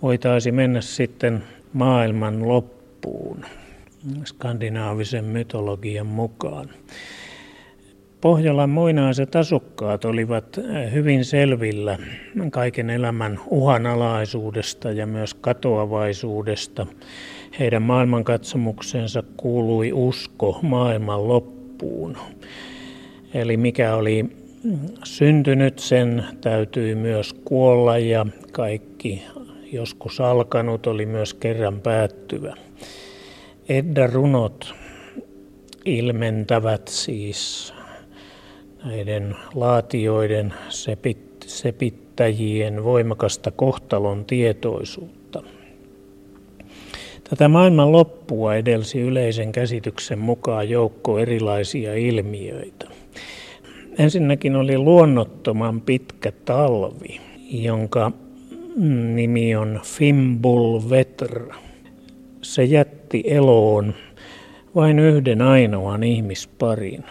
Voitaisiin 0.02 0.54
mennä 0.54 0.80
sitten 0.80 1.44
maailman 1.72 2.48
loppuun 2.48 3.44
skandinaavisen 4.24 5.24
mytologian 5.24 6.06
mukaan. 6.06 6.70
Pohjolan 8.20 8.70
muinaiset 8.70 9.36
asukkaat 9.36 10.04
olivat 10.04 10.60
hyvin 10.92 11.24
selvillä 11.24 11.98
kaiken 12.50 12.90
elämän 12.90 13.40
uhanalaisuudesta 13.46 14.92
ja 14.92 15.06
myös 15.06 15.34
katoavaisuudesta. 15.34 16.86
Heidän 17.58 17.82
maailmankatsomuksensa 17.82 19.22
kuului 19.36 19.92
usko 19.92 20.58
maailman 20.62 21.28
loppuun. 21.28 22.16
Eli 23.34 23.56
mikä 23.56 23.94
oli 23.94 24.24
syntynyt, 25.04 25.78
sen 25.78 26.24
täytyy 26.40 26.94
myös 26.94 27.32
kuolla 27.32 27.98
ja 27.98 28.26
kaikki 28.52 29.22
joskus 29.72 30.20
alkanut 30.20 30.86
oli 30.86 31.06
myös 31.06 31.34
kerran 31.34 31.80
päättyvä. 31.80 32.54
Edda-runot 33.68 34.74
ilmentävät 35.84 36.88
siis 36.88 37.74
näiden 38.84 39.36
laatioiden 39.54 40.54
sepit, 40.68 41.44
sepittäjien 41.46 42.84
voimakasta 42.84 43.50
kohtalon 43.50 44.24
tietoisuutta. 44.24 45.25
Tätä 47.30 47.48
maailman 47.48 47.92
loppua 47.92 48.54
edelsi 48.54 49.00
yleisen 49.00 49.52
käsityksen 49.52 50.18
mukaan 50.18 50.70
joukko 50.70 51.18
erilaisia 51.18 51.94
ilmiöitä. 51.94 52.86
Ensinnäkin 53.98 54.56
oli 54.56 54.78
luonnottoman 54.78 55.80
pitkä 55.80 56.32
talvi, 56.44 57.20
jonka 57.50 58.12
nimi 59.14 59.56
on 59.56 59.80
Fimbul 59.84 60.80
Vetr. 60.90 61.40
Se 62.42 62.64
jätti 62.64 63.22
eloon 63.26 63.94
vain 64.74 64.98
yhden 64.98 65.42
ainoan 65.42 66.02
ihmisparin. 66.02 67.04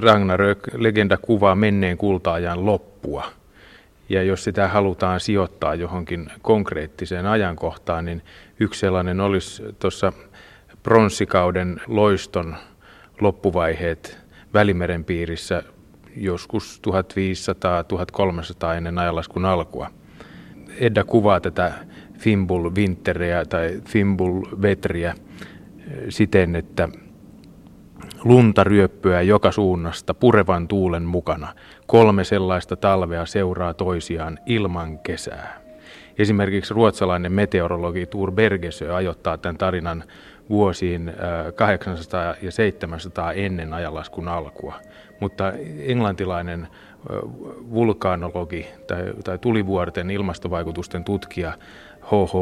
Ragnarök-legenda 0.00 1.16
kuvaa 1.16 1.54
menneen 1.54 1.98
kultaajan 1.98 2.66
loppua. 2.66 3.24
Ja 4.08 4.22
jos 4.22 4.44
sitä 4.44 4.68
halutaan 4.68 5.20
sijoittaa 5.20 5.74
johonkin 5.74 6.30
konkreettiseen 6.42 7.26
ajankohtaan, 7.26 8.04
niin 8.04 8.22
yksi 8.60 8.80
sellainen 8.80 9.20
olisi 9.20 9.62
tuossa 9.78 10.12
pronssikauden 10.82 11.80
loiston 11.86 12.56
loppuvaiheet 13.20 14.18
Välimeren 14.54 15.04
piirissä 15.04 15.62
joskus 16.16 16.82
1500-1300 18.72 18.76
ennen 18.76 18.98
ajanlaskun 18.98 19.44
alkua. 19.44 19.90
Edda 20.80 21.04
kuvaa 21.04 21.40
tätä 21.40 21.72
Fimbul 22.18 22.70
Winteriä 22.70 23.44
tai 23.44 23.80
Fimbul 23.88 24.42
Vetriä 24.62 25.14
siten, 26.08 26.56
että 26.56 26.88
lunta 28.24 28.64
ryöppyä 28.64 29.22
joka 29.22 29.52
suunnasta 29.52 30.14
purevan 30.14 30.68
tuulen 30.68 31.02
mukana. 31.02 31.48
Kolme 31.86 32.24
sellaista 32.24 32.76
talvea 32.76 33.26
seuraa 33.26 33.74
toisiaan 33.74 34.38
ilman 34.46 34.98
kesää. 34.98 35.60
Esimerkiksi 36.18 36.74
ruotsalainen 36.74 37.32
meteorologi 37.32 38.06
Tur 38.06 38.32
Bergesö 38.32 38.96
ajoittaa 38.96 39.38
tämän 39.38 39.58
tarinan 39.58 40.04
vuosiin 40.50 41.12
800 41.54 42.30
eh, 42.30 42.42
ja 42.42 42.52
700 42.52 43.32
ennen 43.32 43.72
ajanlaskun 43.72 44.28
alkua 44.28 44.74
mutta 45.20 45.52
englantilainen 45.78 46.68
vulkaanologi 47.70 48.66
tai, 48.86 49.04
tai 49.24 49.38
tulivuorten 49.38 50.10
ilmastovaikutusten 50.10 51.04
tutkija 51.04 51.52
H.H. 52.00 52.34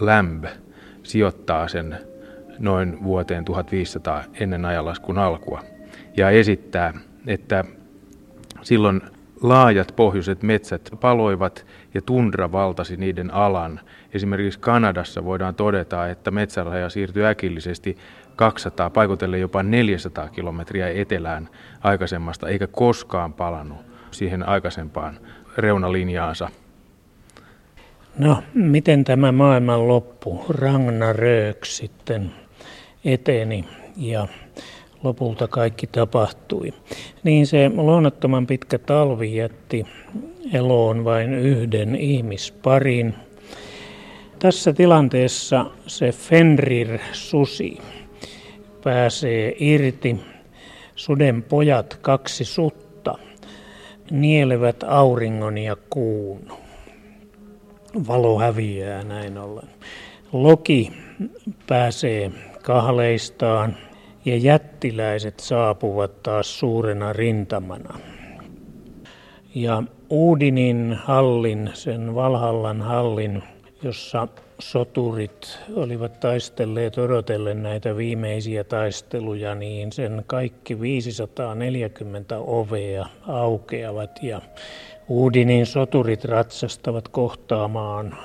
Lamb 0.00 0.44
sijoittaa 1.02 1.68
sen 1.68 1.98
noin 2.58 3.04
vuoteen 3.04 3.44
1500 3.44 4.24
ennen 4.40 4.64
ajanlaskun 4.64 5.18
alkua 5.18 5.62
ja 6.16 6.30
esittää, 6.30 6.94
että 7.26 7.64
silloin 8.62 9.00
laajat 9.42 9.92
pohjoiset 9.96 10.42
metsät 10.42 10.90
paloivat 11.00 11.66
ja 11.94 12.02
tundra 12.02 12.52
valtasi 12.52 12.96
niiden 12.96 13.34
alan. 13.34 13.80
Esimerkiksi 14.14 14.60
Kanadassa 14.60 15.24
voidaan 15.24 15.54
todeta, 15.54 16.08
että 16.08 16.30
metsäraja 16.30 16.90
siirtyi 16.90 17.24
äkillisesti 17.24 17.98
200, 18.36 18.90
paikotellen 18.90 19.40
jopa 19.40 19.62
400 19.62 20.28
kilometriä 20.28 20.88
etelään 20.88 21.48
aikaisemmasta, 21.82 22.48
eikä 22.48 22.66
koskaan 22.66 23.32
palannut 23.32 23.78
siihen 24.10 24.48
aikaisempaan 24.48 25.18
reunalinjaansa. 25.56 26.48
No, 28.18 28.42
miten 28.54 29.04
tämä 29.04 29.32
maailman 29.32 29.88
loppu, 29.88 30.46
Ragnarök 30.48 31.64
sitten 31.64 32.32
eteni 33.06 33.64
ja 33.96 34.28
lopulta 35.02 35.48
kaikki 35.48 35.86
tapahtui. 35.86 36.72
Niin 37.22 37.46
se 37.46 37.70
luonnottoman 37.74 38.46
pitkä 38.46 38.78
talvi 38.78 39.36
jätti 39.36 39.86
eloon 40.52 41.04
vain 41.04 41.34
yhden 41.34 41.94
ihmisparin. 41.96 43.14
Tässä 44.38 44.72
tilanteessa 44.72 45.66
se 45.86 46.12
Fenrir-susi 46.12 47.78
pääsee 48.84 49.56
irti. 49.58 50.16
Suden 50.96 51.42
pojat, 51.42 51.98
kaksi 52.02 52.44
sutta, 52.44 53.18
nielevät 54.10 54.82
auringon 54.82 55.58
ja 55.58 55.76
kuun. 55.90 56.52
Valo 58.08 58.38
häviää 58.38 59.04
näin 59.04 59.38
ollen. 59.38 59.68
Loki 60.32 60.92
pääsee 61.66 62.32
kahleistaan 62.66 63.76
ja 64.24 64.36
jättiläiset 64.36 65.40
saapuvat 65.40 66.22
taas 66.22 66.58
suurena 66.58 67.12
rintamana. 67.12 67.98
Ja 69.54 69.82
Uudinin 70.10 70.98
hallin, 71.04 71.70
sen 71.74 72.14
Valhallan 72.14 72.82
hallin, 72.82 73.42
jossa 73.82 74.28
soturit 74.58 75.58
olivat 75.74 76.20
taistelleet 76.20 76.98
odotellen 76.98 77.62
näitä 77.62 77.96
viimeisiä 77.96 78.64
taisteluja, 78.64 79.54
niin 79.54 79.92
sen 79.92 80.24
kaikki 80.26 80.80
540 80.80 82.38
ovea 82.38 83.06
aukeavat 83.28 84.22
ja 84.22 84.40
Uudinin 85.08 85.66
soturit 85.66 86.24
ratsastavat 86.24 87.08
kohtaamaan 87.08 88.16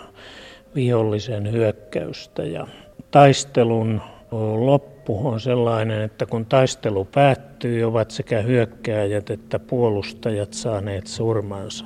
vihollisen 0.75 1.51
hyökkäystä 1.51 2.43
ja 2.43 2.67
taistelun 3.11 4.01
loppu 4.31 5.27
on 5.27 5.39
sellainen, 5.39 6.01
että 6.01 6.25
kun 6.25 6.45
taistelu 6.45 7.05
päättyy, 7.05 7.83
ovat 7.83 8.11
sekä 8.11 8.41
hyökkääjät 8.41 9.29
että 9.29 9.59
puolustajat 9.59 10.53
saaneet 10.53 11.07
surmansa. 11.07 11.85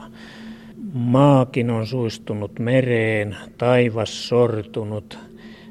Maakin 0.93 1.69
on 1.69 1.87
suistunut 1.87 2.59
mereen, 2.59 3.37
taivas 3.57 4.27
sortunut, 4.27 5.19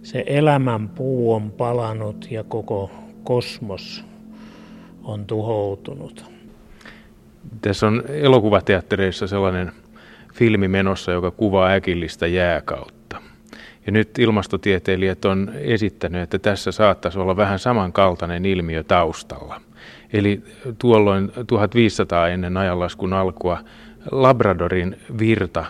se 0.03 0.25
elämän 0.27 0.89
puu 0.89 1.35
on 1.35 1.51
palanut 1.51 2.31
ja 2.31 2.45
koko 2.45 2.91
kosmos 3.25 4.05
on 5.05 5.25
tuhoutunut. 5.25 6.25
Tässä 7.61 7.87
on 7.87 8.03
elokuvateattereissa 8.09 9.27
sellainen 9.27 9.73
filmi 10.35 10.69
menossa, 10.69 11.13
joka 11.13 11.31
kuvaa 11.31 11.71
äkillistä 11.71 12.27
jääkautta. 12.27 13.04
Ja 13.87 13.93
nyt 13.93 14.19
ilmastotieteilijät 14.19 15.25
on 15.25 15.51
esittänyt, 15.55 16.23
että 16.23 16.39
tässä 16.39 16.73
saattaisi 16.73 17.19
olla 17.19 17.37
vähän 17.37 17.59
samankaltainen 17.59 18.45
ilmiö 18.45 18.83
taustalla. 18.83 19.61
Eli 20.13 20.43
tuolloin 20.79 21.33
1500 21.47 22.29
ennen 22.29 22.57
ajanlaskun 22.57 23.13
alkua 23.13 23.59
Labradorin 24.11 24.97
virta 25.19 25.65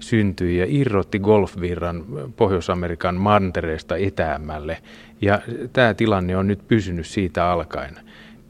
syntyi 0.00 0.56
ja 0.56 0.66
irrotti 0.68 1.18
golfvirran 1.18 2.04
Pohjois-Amerikan 2.36 3.14
mantereesta 3.14 3.96
etäämmälle. 3.96 4.78
Ja 5.20 5.40
tämä 5.72 5.94
tilanne 5.94 6.36
on 6.36 6.48
nyt 6.48 6.68
pysynyt 6.68 7.06
siitä 7.06 7.50
alkaen. 7.50 7.96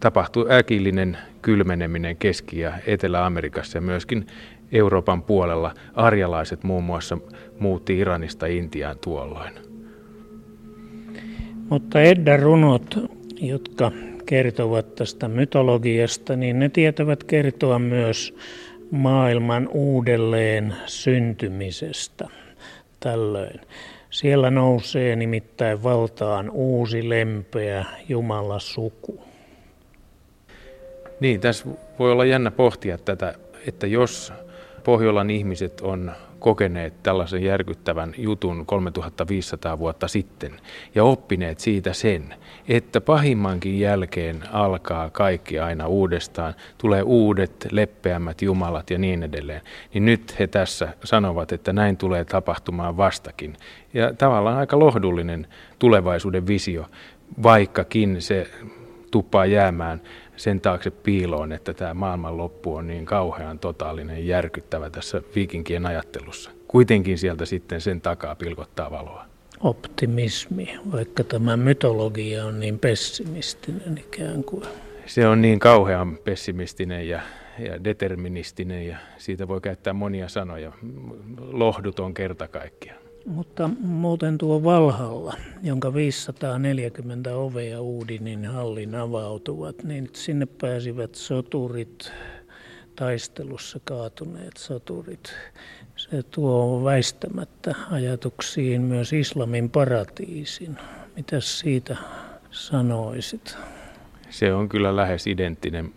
Tapahtui 0.01 0.46
äkillinen 0.53 1.18
kylmeneminen 1.42 2.16
Keski- 2.16 2.61
ja 2.61 2.72
Etelä-Amerikassa 2.87 3.79
ja 3.79 3.83
myöskin 3.83 4.27
Euroopan 4.73 5.23
puolella 5.23 5.75
arjalaiset 5.95 6.65
muun 6.65 6.85
muassa 6.85 7.19
muutti 7.59 7.99
Iranista 7.99 8.47
Intiaan 8.47 8.97
tuolloin. 8.99 9.53
Mutta 11.69 12.01
Edda 12.01 12.37
runot, 12.37 12.99
jotka 13.41 13.93
kertovat 14.27 14.95
tästä 14.95 15.29
mytologiasta, 15.29 16.37
niin 16.37 16.59
ne 16.59 16.69
tietävät 16.69 17.25
kertoa 17.25 17.79
myös 17.79 18.35
maailman 18.91 19.69
uudelleen 19.73 20.75
syntymisestä 20.87 22.29
tällöin. 23.01 23.61
Siellä 24.11 24.51
nousee 24.51 25.17
nimittäin 25.17 25.83
valtaan 25.83 26.51
uusi 26.51 27.09
lempeä 27.09 27.85
Jumala 28.09 28.59
suku. 28.59 29.21
Niin, 31.21 31.41
tässä 31.41 31.65
voi 31.99 32.13
olla 32.13 32.25
jännä 32.25 32.51
pohtia 32.51 32.99
tätä, 32.99 33.35
että 33.67 33.87
jos 33.87 34.33
Pohjolan 34.85 35.31
ihmiset 35.31 35.81
on 35.81 36.12
kokeneet 36.38 37.03
tällaisen 37.03 37.42
järkyttävän 37.42 38.14
jutun 38.18 38.66
3500 38.66 39.79
vuotta 39.79 40.09
sitten 40.09 40.53
ja 40.95 41.05
oppineet 41.05 41.61
siitä 41.61 41.92
sen, 41.92 42.35
että 42.68 43.01
pahimmankin 43.01 43.81
jälkeen 43.81 44.42
alkaa 44.53 45.11
kaikki 45.11 45.59
aina 45.59 45.87
uudestaan, 45.87 46.55
tulee 46.79 47.03
uudet 47.03 47.68
leppeämmät 47.71 48.42
jumalat 48.42 48.90
ja 48.90 48.99
niin 48.99 49.23
edelleen, 49.23 49.61
niin 49.95 50.05
nyt 50.05 50.38
he 50.38 50.47
tässä 50.47 50.88
sanovat, 51.05 51.53
että 51.53 51.73
näin 51.73 51.97
tulee 51.97 52.25
tapahtumaan 52.25 52.97
vastakin. 52.97 53.57
Ja 53.95 54.14
tavallaan 54.14 54.59
aika 54.59 54.79
lohdullinen 54.79 55.47
tulevaisuuden 55.79 56.47
visio, 56.47 56.87
vaikkakin 57.42 58.23
se 58.23 58.47
tuppaa 59.12 59.46
jäämään 59.46 60.01
sen 60.37 60.61
taakse 60.61 60.90
piiloon, 60.90 61.53
että 61.53 61.75
tämä 61.75 61.94
maailmanloppu 61.94 62.75
on 62.75 62.87
niin 62.87 63.07
kauhean 63.07 63.59
totaalinen 63.59 64.27
järkyttävä 64.27 64.90
tässä 64.90 65.22
viikinkien 65.35 65.87
ajattelussa. 65.87 66.51
Kuitenkin 66.68 67.18
sieltä 67.18 67.44
sitten 67.44 67.81
sen 67.81 68.01
takaa 68.01 68.35
pilkottaa 68.35 68.90
valoa. 68.90 69.25
Optimismi, 69.61 70.79
vaikka 70.92 71.25
tämä 71.25 71.57
mytologia 71.57 72.44
on 72.44 72.61
niin 72.61 72.79
pessimistinen 72.79 73.98
ikään 73.98 74.44
kuin. 74.44 74.64
Se 75.07 75.27
on 75.27 75.42
niin 75.42 75.59
kauhean 75.59 76.18
pessimistinen 76.25 77.09
ja, 77.09 77.20
ja 77.59 77.85
deterministinen 77.85 78.87
ja 78.87 78.96
siitä 79.18 79.48
voi 79.48 79.61
käyttää 79.61 79.92
monia 79.92 80.29
sanoja. 80.29 80.72
Lohduton 81.38 82.14
kerta 82.14 82.48
kaikkiaan. 82.48 83.02
Mutta 83.27 83.71
muuten 83.81 84.39
tuo 84.39 84.65
Valhalla, 84.65 85.35
jonka 85.63 85.95
540 85.95 87.37
ovea 87.37 87.81
Uudinin 87.81 88.45
hallin 88.45 88.95
avautuvat, 88.95 89.85
niin 89.85 90.09
sinne 90.13 90.47
pääsivät 90.47 91.15
soturit, 91.15 92.13
taistelussa 92.97 93.81
kaatuneet 93.85 94.57
soturit. 94.57 95.35
Se 95.97 96.23
tuo 96.23 96.85
väistämättä 96.85 97.75
ajatuksiin 97.91 98.83
myös 98.83 99.13
islamin 99.13 99.71
paratiisin. 99.71 100.77
Mitä 101.17 101.41
siitä 101.41 101.97
sanoisit? 102.51 103.57
Se 104.31 104.55
on 104.55 104.69
kyllä 104.69 104.97
lähes 104.97 105.27
identtinen. 105.27 105.93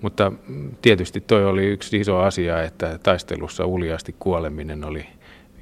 Mutta 0.00 0.32
tietysti 0.82 1.20
toi 1.20 1.44
oli 1.44 1.66
yksi 1.66 2.00
iso 2.00 2.18
asia, 2.18 2.62
että 2.62 2.98
taistelussa 3.02 3.66
uljaasti 3.66 4.16
kuoleminen 4.18 4.84
oli 4.84 5.06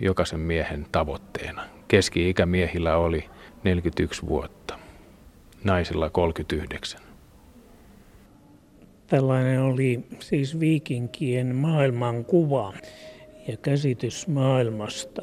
jokaisen 0.00 0.40
miehen 0.40 0.86
tavoitteena. 0.92 1.62
Keski-ikä 1.88 2.46
miehillä 2.46 2.96
oli 2.96 3.24
41 3.64 4.26
vuotta, 4.26 4.78
naisilla 5.64 6.10
39. 6.10 7.00
Tällainen 9.06 9.62
oli 9.62 10.00
siis 10.20 10.60
viikinkien 10.60 11.56
maailmankuva 11.56 12.72
ja 13.48 13.56
käsitys 13.56 14.28
maailmasta. 14.28 15.22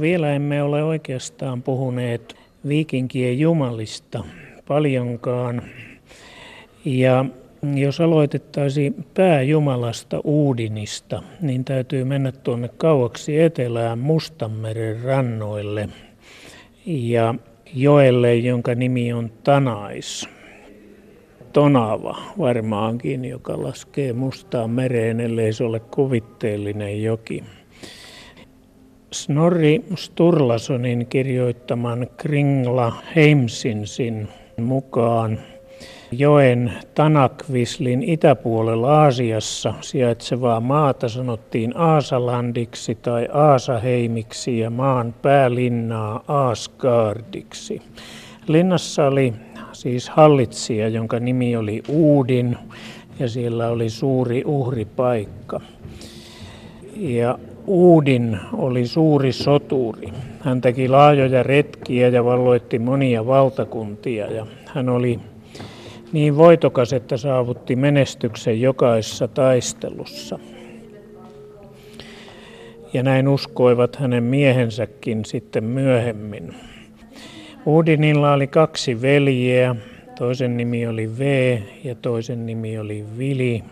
Vielä 0.00 0.32
emme 0.32 0.62
ole 0.62 0.82
oikeastaan 0.84 1.62
puhuneet 1.62 2.36
viikinkien 2.68 3.38
jumalista 3.38 4.24
paljonkaan. 4.68 5.62
Ja 6.84 7.24
jos 7.62 8.00
aloitettaisiin 8.00 8.94
pääjumalasta 9.14 10.20
Uudinista, 10.24 11.22
niin 11.40 11.64
täytyy 11.64 12.04
mennä 12.04 12.32
tuonne 12.32 12.68
kauaksi 12.68 13.40
etelään 13.40 13.98
Mustanmeren 13.98 15.02
rannoille 15.02 15.88
ja 16.86 17.34
joelle, 17.74 18.34
jonka 18.36 18.74
nimi 18.74 19.12
on 19.12 19.30
Tanais. 19.44 20.28
Tonava 21.52 22.16
varmaankin, 22.38 23.24
joka 23.24 23.62
laskee 23.62 24.12
Mustaan 24.12 24.70
mereen, 24.70 25.20
ellei 25.20 25.52
se 25.52 25.64
ole 25.64 25.80
kuvitteellinen 25.80 27.02
joki. 27.02 27.44
Snorri 29.12 29.84
Sturlasonin 29.94 31.06
kirjoittaman 31.06 32.06
Kringla 32.16 32.92
Heimsinsin 33.16 34.28
mukaan 34.60 35.38
joen 36.12 36.72
Tanakvislin 36.94 38.02
itäpuolella 38.02 39.02
Aasiassa 39.02 39.74
sijaitsevaa 39.80 40.60
maata 40.60 41.08
sanottiin 41.08 41.76
Aasalandiksi 41.76 42.94
tai 42.94 43.28
Aasaheimiksi 43.32 44.58
ja 44.58 44.70
maan 44.70 45.14
päälinnaa 45.22 46.24
Aasgardiksi. 46.28 47.82
Linnassa 48.48 49.06
oli 49.06 49.32
siis 49.72 50.08
hallitsija, 50.08 50.88
jonka 50.88 51.20
nimi 51.20 51.56
oli 51.56 51.82
Uudin 51.88 52.56
ja 53.18 53.28
siellä 53.28 53.68
oli 53.68 53.90
suuri 53.90 54.42
uhripaikka. 54.46 55.60
Ja 56.96 57.38
Uudin 57.66 58.38
oli 58.52 58.86
suuri 58.86 59.32
soturi. 59.32 60.08
Hän 60.40 60.60
teki 60.60 60.88
laajoja 60.88 61.42
retkiä 61.42 62.08
ja 62.08 62.24
valloitti 62.24 62.78
monia 62.78 63.26
valtakuntia 63.26 64.32
ja 64.32 64.46
hän 64.74 64.88
oli 64.88 65.20
niin 66.12 66.36
voitokas, 66.36 66.92
että 66.92 67.16
saavutti 67.16 67.76
menestyksen 67.76 68.60
jokaisessa 68.60 69.28
taistelussa. 69.28 70.38
Ja 72.92 73.02
näin 73.02 73.28
uskoivat 73.28 73.96
hänen 73.96 74.24
miehensäkin 74.24 75.24
sitten 75.24 75.64
myöhemmin. 75.64 76.54
Uudinilla 77.66 78.32
oli 78.32 78.46
kaksi 78.46 79.02
veljeä, 79.02 79.76
toisen 80.18 80.56
nimi 80.56 80.86
oli 80.86 81.18
V 81.18 81.58
ja 81.84 81.94
toisen 81.94 82.46
nimi 82.46 82.78
oli 82.78 83.04
Vili. 83.18 83.64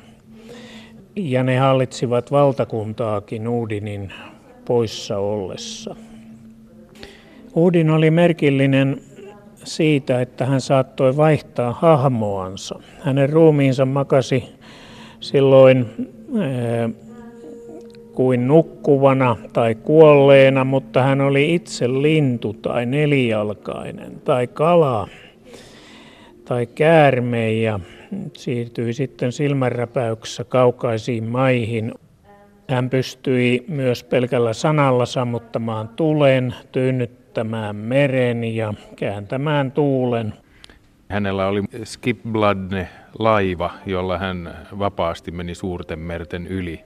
Ja 1.17 1.43
ne 1.43 1.59
hallitsivat 1.59 2.31
valtakuntaakin 2.31 3.49
Uudinin 3.49 4.13
poissa 4.65 5.19
ollessa. 5.19 5.97
Uudin 7.55 7.91
oli 7.91 8.11
merkillinen 8.11 9.01
siitä, 9.77 10.21
että 10.21 10.47
hän 10.47 10.61
saattoi 10.61 11.17
vaihtaa 11.17 11.73
hahmoansa. 11.73 12.81
Hänen 13.01 13.31
ruumiinsa 13.31 13.85
makasi 13.85 14.45
silloin 15.21 15.87
kuin 18.15 18.49
nukkuvana 18.49 19.37
tai 19.53 19.75
kuolleena, 19.75 20.65
mutta 20.65 21.03
hän 21.03 21.21
oli 21.21 21.55
itse 21.55 21.89
lintu 21.89 22.53
tai 22.53 22.87
nelijalkainen 22.87 24.21
tai 24.25 24.47
kala 24.47 25.09
tai 26.45 26.67
käärme 26.67 27.53
ja 27.53 27.81
siirtyi 28.37 28.93
sitten 28.93 29.33
silmänräpäyksessä 29.33 30.45
kaukaisiin 30.45 31.25
maihin. 31.25 31.95
Hän 32.69 32.91
pystyi 32.91 33.65
myös 33.69 34.05
pelkällä 34.05 34.53
sanalla 34.53 35.07
sammuttamaan 35.07 35.89
tulen, 35.89 36.55
tyynnyttämään 37.35 37.77
meren 37.77 38.45
ja 38.45 38.75
kääntämään 38.97 39.73
tuulen. 39.73 40.35
Hänellä 41.09 41.47
oli 41.47 41.63
Skipbladne 41.85 42.89
laiva, 43.19 43.71
jolla 43.87 44.19
hän 44.19 44.55
vapaasti 44.79 45.31
meni 45.31 45.55
suurten 45.55 45.99
merten 45.99 46.47
yli. 46.47 46.81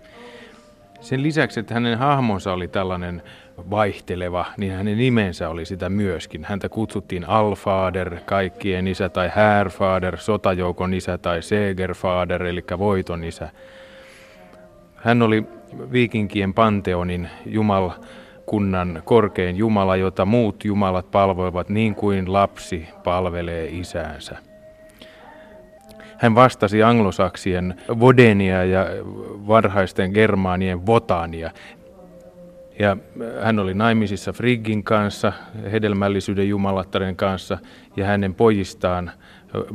Sen 1.00 1.22
lisäksi, 1.22 1.60
että 1.60 1.74
hänen 1.74 1.98
hahmonsa 1.98 2.52
oli 2.52 2.68
tällainen 2.68 3.22
vaihteleva, 3.70 4.44
niin 4.56 4.72
hänen 4.72 4.98
nimensä 4.98 5.48
oli 5.48 5.64
sitä 5.64 5.88
myöskin. 5.88 6.44
Häntä 6.44 6.68
kutsuttiin 6.68 7.28
Alfader, 7.28 8.16
kaikkien 8.24 8.88
isä, 8.88 9.08
tai 9.08 9.30
Härfader, 9.34 10.16
sotajoukon 10.18 10.94
isä, 10.94 11.18
tai 11.18 11.42
Segerfader, 11.42 12.42
eli 12.42 12.64
voiton 12.78 13.24
isä. 13.24 13.48
Hän 14.96 15.22
oli 15.22 15.44
viikinkien 15.92 16.54
panteonin 16.54 17.28
jumala, 17.46 18.00
kunnan 18.46 19.02
korkein 19.04 19.56
Jumala, 19.56 19.96
jota 19.96 20.24
muut 20.24 20.64
jumalat 20.64 21.10
palvoivat 21.10 21.68
niin 21.68 21.94
kuin 21.94 22.32
lapsi 22.32 22.88
palvelee 23.04 23.66
isäänsä. 23.66 24.36
Hän 26.18 26.34
vastasi 26.34 26.82
anglosaksien 26.82 27.74
vodenia 28.00 28.64
ja 28.64 28.86
varhaisten 29.46 30.10
germaanien 30.10 30.86
votania. 30.86 31.50
Ja 32.78 32.96
hän 33.42 33.58
oli 33.58 33.74
naimisissa 33.74 34.32
Friggin 34.32 34.84
kanssa, 34.84 35.32
hedelmällisyyden 35.72 36.48
jumalattaren 36.48 37.16
kanssa, 37.16 37.58
ja 37.96 38.06
hänen 38.06 38.34
pojistaan 38.34 39.10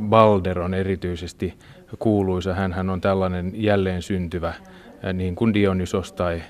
Balder 0.00 0.60
on 0.60 0.74
erityisesti 0.74 1.54
kuuluisa. 1.98 2.54
Hän 2.54 2.90
on 2.90 3.00
tällainen 3.00 3.52
jälleen 3.54 4.02
syntyvä, 4.02 4.54
niin 5.12 5.34
kuin 5.34 5.54
Dionysos 5.54 6.12
tai 6.12 6.42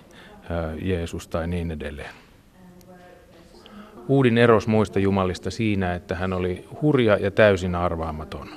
Jeesus 0.82 1.28
tai 1.28 1.48
niin 1.48 1.70
edelleen. 1.70 2.10
Uudin 4.08 4.38
eros 4.38 4.66
muista 4.66 4.98
jumalista 4.98 5.50
siinä, 5.50 5.94
että 5.94 6.14
hän 6.14 6.32
oli 6.32 6.64
hurja 6.82 7.16
ja 7.16 7.30
täysin 7.30 7.74
arvaamaton. 7.74 8.48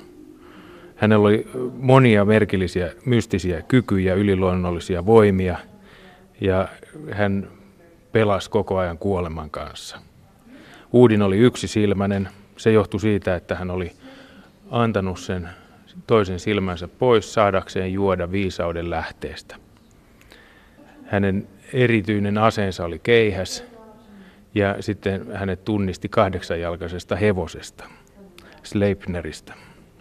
Hänellä 0.96 1.28
oli 1.28 1.48
monia 1.78 2.24
merkillisiä 2.24 2.92
mystisiä 3.04 3.62
kykyjä, 3.62 4.14
yliluonnollisia 4.14 5.06
voimia 5.06 5.58
ja 6.40 6.68
hän 7.12 7.48
pelasi 8.12 8.50
koko 8.50 8.78
ajan 8.78 8.98
kuoleman 8.98 9.50
kanssa. 9.50 9.98
Uudin 10.92 11.22
oli 11.22 11.38
yksisilmäinen. 11.38 12.28
Se 12.56 12.72
johtui 12.72 13.00
siitä, 13.00 13.34
että 13.34 13.54
hän 13.54 13.70
oli 13.70 13.92
antanut 14.70 15.18
sen 15.18 15.48
toisen 16.06 16.40
silmänsä 16.40 16.88
pois 16.88 17.34
saadakseen 17.34 17.92
juoda 17.92 18.32
viisauden 18.32 18.90
lähteestä. 18.90 19.56
Hänen 21.06 21.48
erityinen 21.72 22.38
aseensa 22.38 22.84
oli 22.84 22.98
keihäs 22.98 23.64
ja 24.54 24.76
sitten 24.80 25.26
hänet 25.32 25.64
tunnisti 25.64 26.08
kahdeksanjalkaisesta 26.08 27.16
hevosesta, 27.16 27.84
Sleipneristä. 28.62 29.54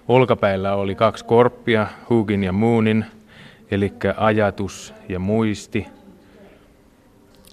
Olkapäillä 0.08 0.76
oli 0.76 0.95
kaksi 0.95 1.26
korppia, 1.26 1.88
Hugin 2.10 2.43
ja 2.43 2.52
Moonin, 2.52 3.06
eli 3.71 3.93
ajatus 4.17 4.93
ja 5.10 5.19
muisti. 5.19 5.88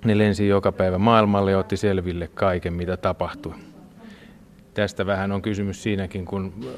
Ne 0.04 0.18
lensi 0.18 0.48
joka 0.48 0.72
päivä 0.72 0.98
maailmalle 0.98 1.50
ja 1.50 1.58
otti 1.58 1.76
selville 1.76 2.28
kaiken, 2.34 2.72
mitä 2.72 2.96
tapahtui. 2.96 3.54
Tästä 4.74 5.06
vähän 5.06 5.32
on 5.32 5.42
kysymys 5.42 5.82
siinäkin, 5.82 6.24
kun 6.24 6.52
äh, 6.64 6.70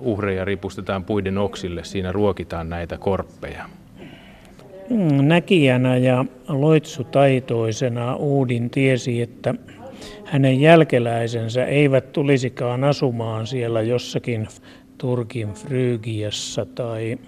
uhreja 0.00 0.44
ripustetaan 0.44 1.04
puiden 1.04 1.38
oksille, 1.38 1.84
siinä 1.84 2.12
ruokitaan 2.12 2.68
näitä 2.68 2.98
korppeja. 2.98 3.68
Mm, 4.90 5.24
näkijänä 5.24 5.96
ja 5.96 6.24
loitsutaitoisena 6.48 8.16
Uudin 8.16 8.70
tiesi, 8.70 9.22
että 9.22 9.54
hänen 10.24 10.60
jälkeläisensä 10.60 11.64
eivät 11.64 12.12
tulisikaan 12.12 12.84
asumaan 12.84 13.46
siellä 13.46 13.82
jossakin 13.82 14.48
Turkin 14.98 15.48
Frygiassa 15.52 16.66
tai 16.66 17.18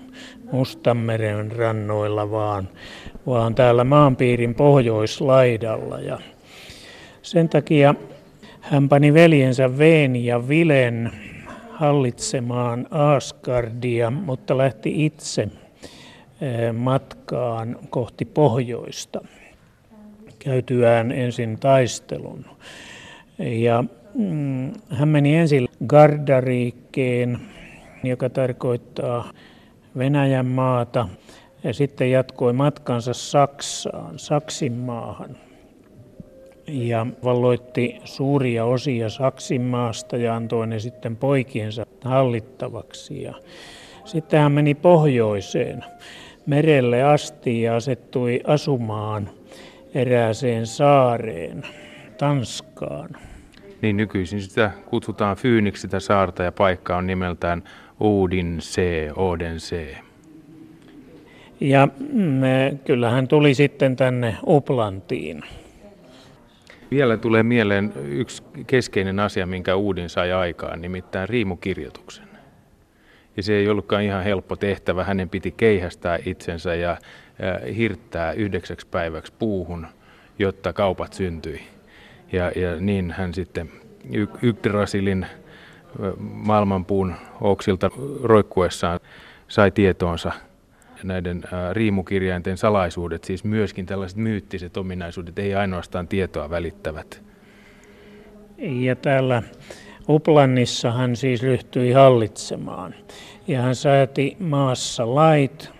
Mustanmeren 0.52 1.52
rannoilla, 1.52 2.30
vaan, 2.30 2.68
vaan 3.26 3.54
täällä 3.54 3.84
maanpiirin 3.84 4.54
pohjoislaidalla. 4.54 6.00
Ja 6.00 6.18
sen 7.22 7.48
takia 7.48 7.94
hän 8.60 8.88
pani 8.88 9.14
veljensä 9.14 9.78
Veen 9.78 10.24
ja 10.24 10.48
Vilen 10.48 11.10
hallitsemaan 11.70 12.86
Asgardia, 12.90 14.10
mutta 14.10 14.58
lähti 14.58 15.04
itse 15.04 15.48
matkaan 16.72 17.78
kohti 17.90 18.24
pohjoista 18.24 19.20
käytyään 20.38 21.12
ensin 21.12 21.58
taistelun. 21.58 22.44
Ja 23.38 23.84
mm, 24.14 24.72
hän 24.90 25.08
meni 25.08 25.36
ensin 25.36 25.68
Gardariikkeen 25.86 27.40
joka 28.08 28.30
tarkoittaa 28.30 29.30
Venäjän 29.98 30.46
maata, 30.46 31.08
ja 31.64 31.74
sitten 31.74 32.10
jatkoi 32.10 32.52
matkansa 32.52 33.14
Saksaan, 33.14 34.18
Saksin 34.18 34.72
maahan. 34.72 35.36
Ja 36.66 37.06
valloitti 37.24 38.00
suuria 38.04 38.64
osia 38.64 39.08
Saksin 39.08 39.62
maasta 39.62 40.16
ja 40.16 40.36
antoi 40.36 40.66
ne 40.66 40.78
sitten 40.78 41.16
poikiensa 41.16 41.86
hallittavaksi. 42.04 43.22
Ja 43.22 43.34
sitten 44.04 44.40
hän 44.40 44.52
meni 44.52 44.74
pohjoiseen 44.74 45.84
merelle 46.46 47.02
asti 47.02 47.62
ja 47.62 47.76
asettui 47.76 48.40
asumaan 48.44 49.30
erääseen 49.94 50.66
saareen, 50.66 51.62
Tanskaan. 52.18 53.08
Niin 53.82 53.96
nykyisin 53.96 54.40
sitä 54.40 54.70
kutsutaan 54.86 55.36
Fyyniksi 55.36 55.82
sitä 55.82 56.00
saarta 56.00 56.42
ja 56.42 56.52
paikka 56.52 56.96
on 56.96 57.06
nimeltään 57.06 57.62
Oudensee, 58.00 59.12
Odensee. 59.16 59.98
Ja 61.60 61.88
mm, 62.12 62.40
kyllä 62.84 63.10
hän 63.10 63.28
tuli 63.28 63.54
sitten 63.54 63.96
tänne 63.96 64.36
Uplantiin. 64.46 65.42
Vielä 66.90 67.16
tulee 67.16 67.42
mieleen 67.42 67.92
yksi 67.96 68.42
keskeinen 68.66 69.20
asia, 69.20 69.46
minkä 69.46 69.76
Uudin 69.76 70.08
sai 70.08 70.32
aikaan, 70.32 70.80
nimittäin 70.80 71.28
riimukirjoituksen. 71.28 72.25
Ja 73.36 73.42
se 73.42 73.52
ei 73.54 73.68
ollutkaan 73.68 74.02
ihan 74.02 74.24
helppo 74.24 74.56
tehtävä. 74.56 75.04
Hänen 75.04 75.28
piti 75.28 75.50
keihästää 75.56 76.18
itsensä 76.26 76.74
ja 76.74 76.96
hirttää 77.76 78.32
yhdeksäksi 78.32 78.86
päiväksi 78.86 79.32
puuhun, 79.38 79.86
jotta 80.38 80.72
kaupat 80.72 81.12
syntyi. 81.12 81.60
Ja, 82.32 82.52
ja 82.56 82.76
niin 82.80 83.10
hän 83.10 83.34
sitten 83.34 83.70
Yggdrasilin 84.42 85.26
maailmanpuun 86.18 87.14
oksilta 87.40 87.90
roikkuessaan 88.22 89.00
sai 89.48 89.70
tietoonsa 89.70 90.32
näiden 91.02 91.42
riimukirjainten 91.72 92.56
salaisuudet, 92.56 93.24
siis 93.24 93.44
myöskin 93.44 93.86
tällaiset 93.86 94.18
myyttiset 94.18 94.76
ominaisuudet, 94.76 95.38
ei 95.38 95.54
ainoastaan 95.54 96.08
tietoa 96.08 96.50
välittävät. 96.50 97.22
Ja 98.58 98.96
täällä 98.96 99.42
Uplannissa 100.08 100.92
hän 100.92 101.16
siis 101.16 101.42
ryhtyi 101.42 101.92
hallitsemaan. 101.92 102.94
Ja 103.48 103.62
hän 103.62 103.74
sääti 103.74 104.36
maassa 104.40 105.14
lait, 105.14 105.70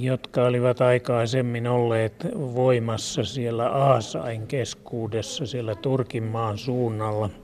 jotka 0.00 0.44
olivat 0.44 0.80
aikaisemmin 0.80 1.66
olleet 1.66 2.26
voimassa 2.34 3.24
siellä 3.24 3.68
Aasain 3.68 4.46
keskuudessa, 4.46 5.46
siellä 5.46 5.74
Turkin 5.74 6.24
maan 6.24 6.58
suunnalla– 6.58 7.30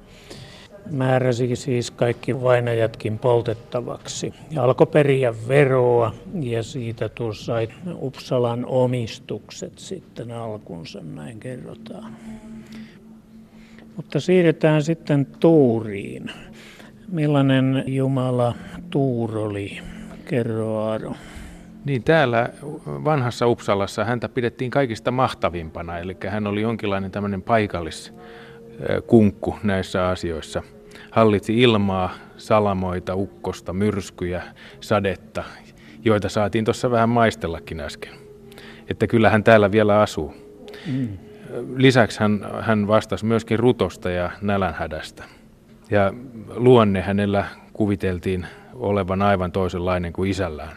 määräsi 0.91 1.57
siis 1.57 1.91
kaikki 1.91 2.43
vainajatkin 2.43 3.19
poltettavaksi. 3.19 4.35
Ja 4.51 4.65
alkoi 4.65 4.87
periä 4.87 5.35
veroa 5.49 6.15
ja 6.41 6.63
siitä 6.63 7.11
sai 7.45 7.69
Uppsalan 8.01 8.67
omistukset 8.67 9.79
sitten 9.79 10.33
alkunsa, 10.33 11.01
näin 11.01 11.41
kerrotaan. 11.41 12.17
Mutta 13.97 14.21
siirretään 14.21 14.83
sitten 14.83 15.27
Tuuriin. 15.27 16.31
Millainen 17.09 17.85
Jumala 17.87 18.55
Tuur 18.91 19.39
oli? 19.39 19.79
Kerro 20.25 20.79
Aaro. 20.79 21.15
Niin 21.85 22.05
täällä 22.05 22.49
vanhassa 22.87 23.47
Uppsalassa 23.47 24.05
häntä 24.05 24.29
pidettiin 24.29 24.71
kaikista 24.71 25.11
mahtavimpana, 25.11 25.99
eli 25.99 26.17
hän 26.29 26.47
oli 26.47 26.63
jonkinlainen 26.63 27.11
tämmöinen 27.11 27.43
paikalliskunkku 27.43 29.57
näissä 29.63 30.09
asioissa– 30.09 30.63
Hallitsi 31.11 31.61
ilmaa, 31.61 32.15
salamoita, 32.37 33.15
ukkosta, 33.15 33.73
myrskyjä, 33.73 34.43
sadetta, 34.81 35.45
joita 36.05 36.29
saatiin 36.29 36.65
tuossa 36.65 36.91
vähän 36.91 37.09
maistellakin 37.09 37.81
äsken. 37.81 38.15
Että 38.89 39.07
kyllä 39.07 39.31
hän 39.31 39.45
täällä 39.45 39.73
vielä 39.73 40.01
asuu. 40.01 40.35
Mm. 40.87 41.09
Lisäksi 41.77 42.21
hän, 42.21 42.47
hän 42.61 42.87
vastasi 42.87 43.25
myöskin 43.25 43.59
rutosta 43.59 44.11
ja 44.11 44.31
nälänhädästä. 44.43 45.25
Ja 45.91 46.13
luonne 46.55 47.01
hänellä 47.01 47.45
kuviteltiin 47.73 48.47
olevan 48.75 49.23
aivan 49.23 49.53
toisenlainen 49.53 50.13
kuin 50.13 50.31
isällään. 50.31 50.77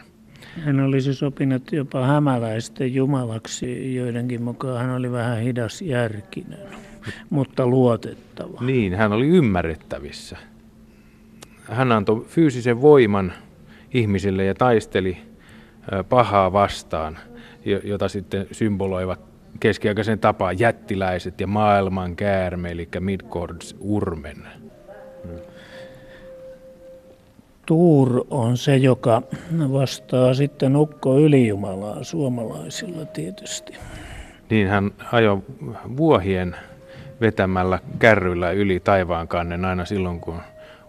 Hän 0.64 0.80
olisi 0.80 1.14
sopinut 1.14 1.72
jopa 1.72 2.06
hämäläisten 2.06 2.94
jumalaksi, 2.94 3.94
joidenkin 3.94 4.42
mukaan 4.42 4.86
hän 4.86 4.96
oli 4.96 5.12
vähän 5.12 5.38
hidas 5.38 5.82
järkinen, 5.82 6.68
mutta 7.30 7.66
luotettava. 7.66 8.60
Niin, 8.60 8.94
hän 8.94 9.12
oli 9.12 9.28
ymmärrettävissä. 9.28 10.36
Hän 11.62 11.92
antoi 11.92 12.24
fyysisen 12.28 12.80
voiman 12.80 13.32
ihmisille 13.94 14.44
ja 14.44 14.54
taisteli 14.54 15.18
pahaa 16.08 16.52
vastaan, 16.52 17.18
jota 17.84 18.08
sitten 18.08 18.46
symboloivat 18.52 19.27
keskiaikaisen 19.60 20.18
tapaan 20.18 20.58
jättiläiset 20.58 21.40
ja 21.40 21.46
maailman 21.46 22.16
käärme, 22.16 22.70
eli 22.70 22.88
Midgårds 23.00 23.76
urmen. 23.80 24.36
Tuur 27.66 28.24
on 28.30 28.56
se, 28.56 28.76
joka 28.76 29.22
vastaa 29.72 30.34
sitten 30.34 30.76
ukko 30.76 31.18
ylijumalaa 31.18 32.04
suomalaisilla 32.04 33.04
tietysti. 33.04 33.72
Niin 34.50 34.68
hän 34.68 34.90
ajoi 35.12 35.42
vuohien 35.96 36.56
vetämällä 37.20 37.78
kärryllä 37.98 38.50
yli 38.50 38.80
taivaan 38.80 39.28
kannen 39.28 39.64
aina 39.64 39.84
silloin, 39.84 40.20
kun 40.20 40.40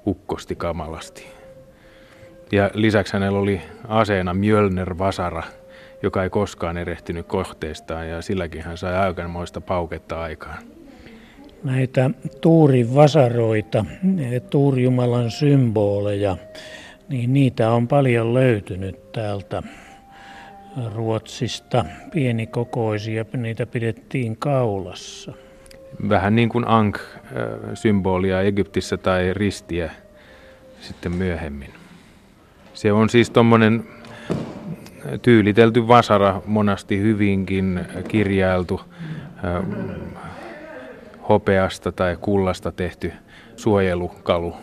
ukkosti 0.08 0.56
kamalasti. 0.56 1.28
Ja 2.52 2.70
lisäksi 2.74 3.14
hänellä 3.14 3.40
oli 3.40 3.62
aseena 3.88 4.34
Mjölner 4.34 4.98
Vasara, 4.98 5.44
joka 6.04 6.24
ei 6.24 6.30
koskaan 6.30 6.78
erehtynyt 6.78 7.28
kohteestaan 7.28 8.10
ja 8.10 8.22
silläkin 8.22 8.64
hän 8.64 8.78
sai 8.78 8.98
aikamoista 8.98 9.62
pauketta 9.62 10.22
aikaan 10.22 10.64
näitä 11.64 12.10
tuurin 12.42 12.96
vasaroita, 12.96 13.86
tuurijumalan 14.50 15.32
symboleja, 15.32 16.38
niin 17.10 17.34
niitä 17.34 17.72
on 17.72 17.88
paljon 17.88 18.34
löytynyt 18.34 19.12
täältä 19.12 19.64
Ruotsista, 20.96 21.86
pienikokoisia, 22.12 23.26
niitä 23.38 23.66
pidettiin 23.66 24.38
kaulassa. 24.38 25.34
Vähän 26.10 26.36
niin 26.36 26.50
kuin 26.50 26.66
Ankh-symbolia 26.68 28.42
Egyptissä 28.42 28.98
tai 28.98 29.34
ristiä 29.34 29.92
sitten 30.82 31.12
myöhemmin. 31.12 31.70
Se 32.74 32.92
on 32.92 33.10
siis 33.10 33.30
tuommoinen 33.30 33.84
tyylitelty 35.22 35.88
vasara, 35.88 36.42
monasti 36.46 37.00
hyvinkin 37.00 37.86
kirjailtu 38.08 38.82
hopeasta 41.30 41.92
tai 41.92 42.18
kullasta 42.22 42.72
tehty 42.72 43.14
suojelukalu. 43.56 44.54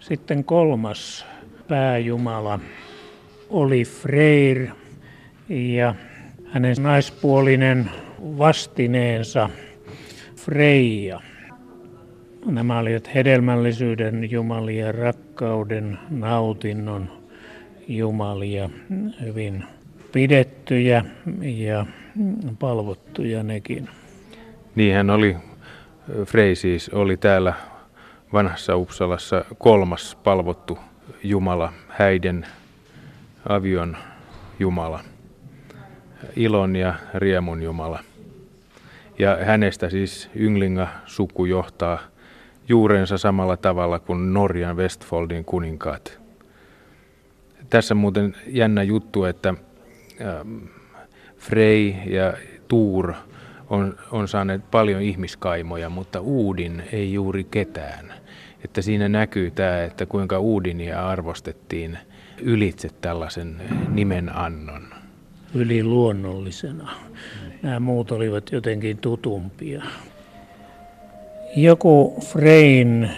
Sitten 0.00 0.44
kolmas 0.44 1.26
pääjumala 1.68 2.60
oli 3.50 3.84
Freyr 3.84 4.66
ja 5.48 5.94
hänen 6.46 6.76
naispuolinen 6.82 7.90
vastineensa 8.20 9.50
Freija. 10.36 11.20
Nämä 12.46 12.78
olivat 12.78 13.14
hedelmällisyyden 13.14 14.30
jumalia, 14.30 14.92
rakkauden, 14.92 15.98
nautinnon 16.10 17.25
jumalia, 17.88 18.70
hyvin 19.20 19.64
pidettyjä 20.12 21.04
ja 21.42 21.86
palvottuja 22.58 23.42
nekin. 23.42 23.88
Niin 24.74 24.94
hän 24.94 25.10
oli, 25.10 25.36
Frey 26.24 26.54
siis 26.54 26.88
oli 26.88 27.16
täällä 27.16 27.54
vanhassa 28.32 28.76
Uppsalassa 28.76 29.44
kolmas 29.58 30.18
palvottu 30.24 30.78
Jumala, 31.22 31.72
häiden 31.88 32.46
avion 33.48 33.96
Jumala, 34.58 35.00
ilon 36.36 36.76
ja 36.76 36.94
riemun 37.14 37.62
Jumala. 37.62 38.00
Ja 39.18 39.38
hänestä 39.44 39.90
siis 39.90 40.30
Ynglinga 40.34 40.88
suku 41.06 41.44
johtaa 41.44 41.98
juurensa 42.68 43.18
samalla 43.18 43.56
tavalla 43.56 43.98
kuin 43.98 44.34
Norjan 44.34 44.76
Westfoldin 44.76 45.44
kuninkaat. 45.44 46.25
Tässä 47.70 47.94
muuten 47.94 48.36
jännä 48.46 48.82
juttu, 48.82 49.24
että 49.24 49.54
Frey 51.36 51.88
ja 51.88 52.34
Tuur– 52.68 53.14
on, 53.70 53.96
on 54.10 54.28
saaneet 54.28 54.70
paljon 54.70 55.02
ihmiskaimoja, 55.02 55.88
mutta 55.90 56.20
Uudin 56.20 56.82
ei 56.92 57.12
juuri 57.12 57.44
ketään. 57.44 58.12
Että 58.64 58.82
siinä 58.82 59.08
näkyy 59.08 59.50
tämä, 59.50 59.82
että 59.82 60.06
kuinka 60.06 60.38
Uudinia 60.38 61.08
arvostettiin 61.08 61.98
ylitse 62.42 62.88
tällaisen 63.00 63.56
nimenannon. 63.88 64.82
Yli 65.54 65.84
luonnollisena. 65.84 66.90
Nämä 67.62 67.80
muut 67.80 68.12
olivat 68.12 68.52
jotenkin 68.52 68.98
tutumpia. 68.98 69.82
Joku 71.56 72.20
Frein 72.26 73.10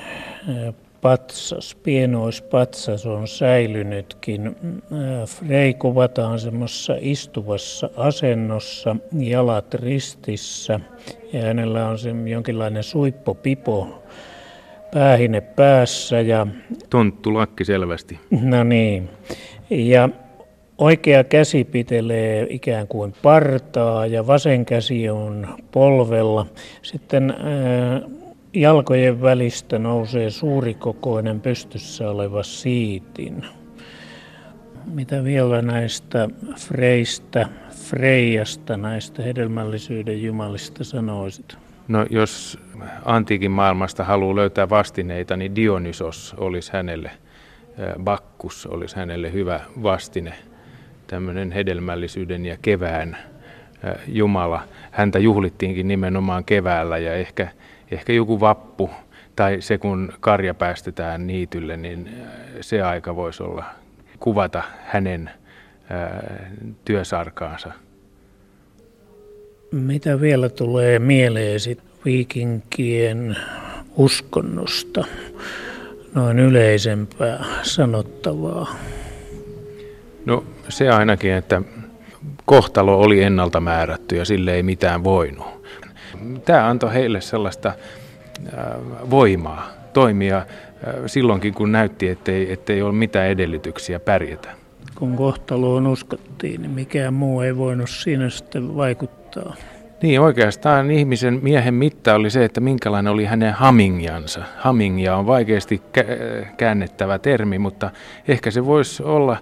patsas, 1.01 1.75
pienoispatsas 1.75 3.07
on 3.07 3.29
säilynytkin. 3.29 4.47
Äh, 4.47 5.29
Frey 5.29 5.75
kuvataan 5.75 6.39
semmoisessa 6.39 6.95
istuvassa 7.01 7.91
asennossa, 7.97 8.97
jalat 9.19 9.75
ristissä 9.75 10.81
ja 11.33 11.43
hänellä 11.43 11.89
on 11.89 11.99
se 11.99 12.11
jonkinlainen 12.27 12.83
suippopipo 12.83 14.03
päähine 14.95 15.41
päässä. 15.41 16.21
Ja... 16.21 16.47
Tonttu 16.91 17.35
lakki 17.35 17.65
selvästi. 17.65 18.19
No 18.31 18.65
niin. 18.65 19.11
Ja 19.71 20.09
oikea 20.79 21.25
käsi 21.25 21.65
pitelee 21.65 22.47
ikään 22.51 22.89
kuin 22.89 23.15
partaa 23.23 24.07
ja 24.07 24.27
vasen 24.27 24.65
käsi 24.65 25.11
on 25.11 25.49
polvella. 25.73 26.47
Sitten 26.83 27.31
äh, 27.31 28.11
jalkojen 28.55 29.23
välistä 29.23 29.79
nousee 29.79 30.31
suurikokoinen 30.31 31.41
pystyssä 31.41 32.11
oleva 32.11 32.43
siitin. 32.43 33.45
Mitä 34.95 35.25
vielä 35.25 35.63
näistä 35.63 36.29
Freistä, 36.59 37.49
Freijasta, 37.71 38.77
näistä 38.77 39.23
hedelmällisyyden 39.23 40.23
jumalista 40.23 40.85
sanoisit? 40.85 41.57
No 41.89 42.07
jos 42.11 42.59
antiikin 43.05 43.51
maailmasta 43.51 44.05
haluaa 44.05 44.37
löytää 44.37 44.69
vastineita, 44.69 45.37
niin 45.37 45.57
Dionysos 45.57 46.35
olisi 46.39 46.73
hänelle, 46.73 47.11
Bakkus 48.05 48.67
olisi 48.67 48.97
hänelle 48.97 49.33
hyvä 49.33 49.61
vastine. 49.83 50.33
Tämmöinen 51.07 51.53
hedelmällisyyden 51.53 52.47
ja 52.47 52.57
kevään 52.63 53.17
Jumala. 54.07 54.63
Häntä 54.91 55.19
juhlittiinkin 55.19 55.89
nimenomaan 55.89 56.45
keväällä 56.45 56.99
ja 56.99 57.15
ehkä 57.15 57.49
ehkä 57.91 58.13
joku 58.13 58.41
vappu 58.41 58.91
tai 59.37 59.57
se 59.61 59.79
kun 59.79 60.13
karja 60.21 60.55
päästetään 60.55 61.27
niitylle, 61.27 61.77
niin 61.77 62.09
äh, 62.09 62.31
se 62.61 62.83
aika 62.83 63.17
voisi 63.17 63.43
olla 63.43 63.65
kuvata 64.21 64.63
hänen 64.85 65.31
äh, 65.91 66.51
työsarkaansa. 66.85 67.73
Mitä 69.73 70.21
vielä 70.21 70.49
tulee 70.49 70.99
mieleesi 70.99 71.79
viikinkien 72.05 73.37
uskonnosta, 73.97 75.05
noin 76.15 76.39
yleisempää 76.39 77.45
sanottavaa? 77.63 78.77
No 80.27 80.45
se 80.69 80.89
ainakin, 80.89 81.33
että 81.33 81.63
kohtalo 82.45 83.01
oli 83.01 83.23
ennalta 83.23 83.61
määrätty 83.61 84.17
ja 84.17 84.25
sille 84.25 84.55
ei 84.55 84.63
mitään 84.63 85.05
voinut 85.05 85.58
tämä 86.45 86.69
antoi 86.69 86.95
heille 86.95 87.21
sellaista 87.21 87.73
voimaa 89.11 89.71
toimia 89.93 90.47
silloinkin, 91.07 91.55
kun 91.55 91.73
näytti, 91.73 92.09
ettei, 92.09 92.53
ettei 92.53 92.83
ole 92.83 92.93
mitään 92.93 93.29
edellytyksiä 93.29 94.01
pärjätä. 94.01 94.49
Kun 94.95 95.17
kohtaloon 95.17 95.87
uskottiin, 95.87 96.63
niin 96.63 96.71
mikään 96.71 97.15
muu 97.15 97.41
ei 97.41 97.57
voinut 97.57 97.91
siinä 97.91 98.31
sitten 98.31 98.77
vaikuttaa. 98.77 99.55
Niin, 100.03 100.21
oikeastaan 100.21 100.91
ihmisen 100.91 101.39
miehen 101.43 101.75
mitta 101.75 102.15
oli 102.15 102.31
se, 102.31 102.45
että 102.45 102.61
minkälainen 102.61 103.13
oli 103.13 103.25
hänen 103.25 103.53
hamingiansa. 103.53 104.43
Hamingia 104.59 105.17
on 105.17 105.27
vaikeasti 105.27 105.83
käännettävä 106.57 107.19
termi, 107.19 107.59
mutta 107.59 107.91
ehkä 108.29 108.51
se 108.51 108.67
voisi 108.67 109.03
olla 109.03 109.37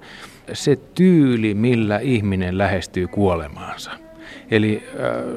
se 0.53 0.77
tyyli, 0.95 1.55
millä 1.55 1.99
ihminen 1.99 2.59
lähestyy 2.59 3.07
kuolemaansa. 3.07 3.91
Eli 4.51 4.83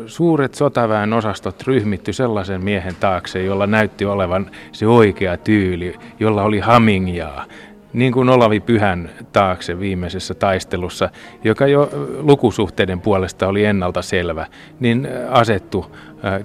suuret 0.05 0.55
sotaväen 0.55 1.13
osastot 1.13 1.63
ryhmitty 1.67 2.13
sellaisen 2.13 2.63
miehen 2.63 2.95
taakse, 2.99 3.43
jolla 3.43 3.67
näytti 3.67 4.05
olevan 4.05 4.51
se 4.71 4.87
oikea 4.87 5.37
tyyli, 5.37 5.95
jolla 6.19 6.43
oli 6.43 6.59
hamingiaa, 6.59 7.45
niin 7.93 8.13
kuin 8.13 8.29
Olavi 8.29 8.59
Pyhän 8.59 9.09
taakse 9.31 9.79
viimeisessä 9.79 10.33
taistelussa, 10.33 11.09
joka 11.43 11.67
jo 11.67 11.89
lukusuhteiden 12.19 13.01
puolesta 13.01 13.47
oli 13.47 13.65
ennalta 13.65 14.01
selvä, 14.01 14.47
niin 14.79 15.07
asettu 15.29 15.95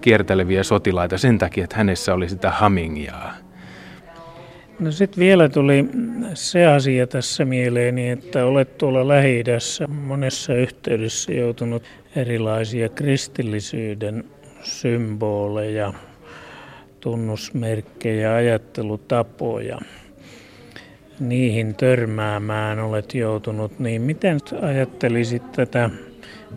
kierteleviä 0.01 0.63
sotilaita 0.63 1.19
sen 1.19 1.39
takia, 1.39 1.65
että 1.65 1.77
hänessä 1.77 2.15
oli 2.15 2.29
sitä 2.29 2.51
hamingiaa. 2.51 3.35
No 4.81 4.93
sitten 4.93 5.21
vielä 5.21 5.49
tuli 5.49 5.89
se 6.35 6.67
asia 6.67 7.07
tässä 7.07 7.45
mieleeni, 7.45 8.11
että 8.11 8.45
olet 8.45 8.79
tuolla 8.79 9.09
lähi 9.09 9.45
monessa 9.89 10.55
yhteydessä 10.55 11.33
joutunut 11.33 11.83
erilaisia 12.17 12.89
kristillisyyden 12.89 14.25
symboleja, 14.63 15.93
tunnusmerkkejä, 17.01 18.35
ajattelutapoja 18.35 19.79
niihin 21.21 21.75
törmäämään 21.75 22.79
olet 22.79 23.15
joutunut, 23.15 23.79
niin 23.79 24.03
miten 24.03 24.39
ajattelisit 24.63 25.53
tätä 25.53 25.91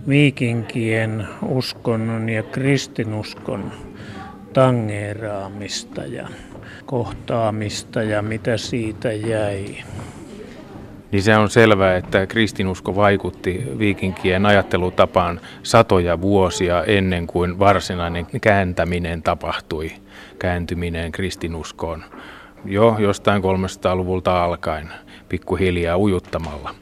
viikinkien 0.08 1.28
uskonnon 1.48 2.30
ja 2.30 2.44
kristinuskon 2.44 3.72
tangeeraamista 4.54 6.02
ja 6.02 6.28
kohtaamista 6.86 8.04
ja 8.04 8.22
mitä 8.22 8.58
siitä 8.58 9.12
jäi? 9.14 9.66
Niin 11.12 11.24
se 11.24 11.38
on 11.38 11.50
selvää, 11.50 11.96
että 11.96 12.28
kristinusko 12.28 12.96
vaikutti 12.96 13.64
viikinkien 13.78 14.46
ajattelutapaan 14.46 15.40
satoja 15.64 16.22
vuosia 16.22 16.84
ennen 16.84 17.28
kuin 17.28 17.60
varsinainen 17.60 18.28
kääntäminen 18.42 19.24
tapahtui, 19.24 19.92
kääntyminen 20.40 21.12
kristinuskoon 21.12 22.04
jo 22.66 22.96
jostain 23.00 23.42
300-luvulta 23.44 24.44
alkaen 24.44 24.90
pikkuhiljaa 25.30 25.98
ujuttamalla. 25.98 26.76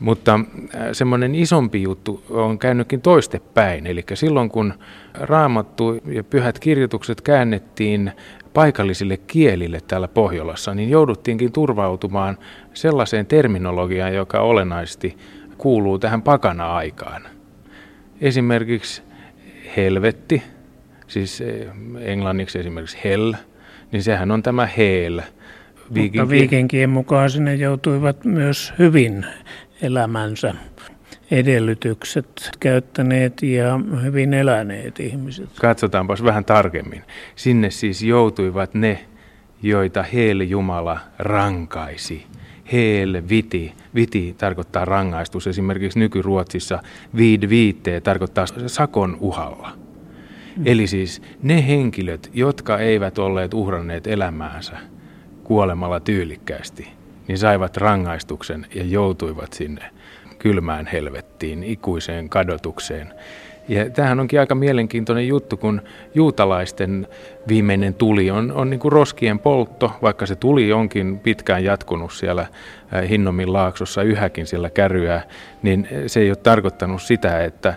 Mutta 0.00 0.34
äh, 0.34 0.80
semmoinen 0.92 1.34
isompi 1.34 1.82
juttu 1.82 2.24
on 2.30 2.58
käynytkin 2.58 3.00
toistepäin, 3.00 3.86
eli 3.86 4.04
silloin 4.14 4.48
kun 4.48 4.74
raamattu 5.14 6.00
ja 6.06 6.24
pyhät 6.24 6.58
kirjoitukset 6.58 7.20
käännettiin 7.20 8.12
paikallisille 8.54 9.16
kielille 9.16 9.80
täällä 9.88 10.08
Pohjolassa, 10.08 10.74
niin 10.74 10.90
jouduttiinkin 10.90 11.52
turvautumaan 11.52 12.38
sellaiseen 12.74 13.26
terminologiaan, 13.26 14.14
joka 14.14 14.40
olennaisesti 14.40 15.16
kuuluu 15.58 15.98
tähän 15.98 16.22
pakana-aikaan. 16.22 17.22
Esimerkiksi 18.20 19.02
helvetti, 19.76 20.42
siis 21.06 21.40
eh, 21.40 21.66
englanniksi 22.00 22.58
esimerkiksi 22.58 22.98
hell, 23.04 23.32
niin 23.92 24.02
sehän 24.02 24.30
on 24.30 24.42
tämä 24.42 24.66
heel. 24.66 25.22
Viikinki... 25.94 26.18
Mutta 26.18 26.30
viikinkien 26.30 26.90
mukaan 26.90 27.30
sinne 27.30 27.54
joutuivat 27.54 28.24
myös 28.24 28.72
hyvin 28.78 29.26
elämänsä 29.82 30.54
edellytykset 31.30 32.50
käyttäneet 32.60 33.42
ja 33.42 33.80
hyvin 34.02 34.34
eläneet 34.34 35.00
ihmiset. 35.00 35.48
Katsotaanpas 35.60 36.24
vähän 36.24 36.44
tarkemmin. 36.44 37.02
Sinne 37.36 37.70
siis 37.70 38.02
joutuivat 38.02 38.74
ne, 38.74 39.04
joita 39.62 40.02
Heel 40.02 40.40
Jumala 40.40 40.98
rankaisi. 41.18 42.26
Heel 42.72 43.22
viti. 43.28 43.74
Viti 43.94 44.34
tarkoittaa 44.38 44.84
rangaistus. 44.84 45.46
Esimerkiksi 45.46 45.98
nykyruotsissa 45.98 46.82
viid 47.16 47.48
viittee 47.48 48.00
tarkoittaa 48.00 48.44
sakon 48.66 49.16
uhalla. 49.20 49.72
Eli 50.64 50.86
siis 50.86 51.22
ne 51.42 51.66
henkilöt, 51.66 52.30
jotka 52.34 52.78
eivät 52.78 53.18
olleet 53.18 53.54
uhranneet 53.54 54.06
elämäänsä 54.06 54.78
kuolemalla 55.44 56.00
tyylikkäästi, 56.00 56.88
niin 57.28 57.38
saivat 57.38 57.76
rangaistuksen 57.76 58.66
ja 58.74 58.84
joutuivat 58.84 59.52
sinne 59.52 59.84
kylmään 60.38 60.86
helvettiin, 60.86 61.64
ikuiseen 61.64 62.28
kadotukseen. 62.28 63.14
Ja 63.68 63.90
tämähän 63.90 64.20
onkin 64.20 64.40
aika 64.40 64.54
mielenkiintoinen 64.54 65.28
juttu, 65.28 65.56
kun 65.56 65.82
juutalaisten 66.14 67.06
viimeinen 67.48 67.94
tuli 67.94 68.30
on, 68.30 68.52
on 68.52 68.70
niin 68.70 68.80
kuin 68.80 68.92
roskien 68.92 69.38
poltto, 69.38 69.92
vaikka 70.02 70.26
se 70.26 70.36
tuli 70.36 70.72
onkin 70.72 71.18
pitkään 71.18 71.64
jatkunut 71.64 72.12
siellä 72.12 72.46
Hinnomin 73.08 73.52
laaksossa 73.52 74.02
yhäkin 74.02 74.46
siellä 74.46 74.70
käryää, 74.70 75.22
niin 75.62 75.88
se 76.06 76.20
ei 76.20 76.30
ole 76.30 76.36
tarkoittanut 76.36 77.02
sitä, 77.02 77.44
että 77.44 77.74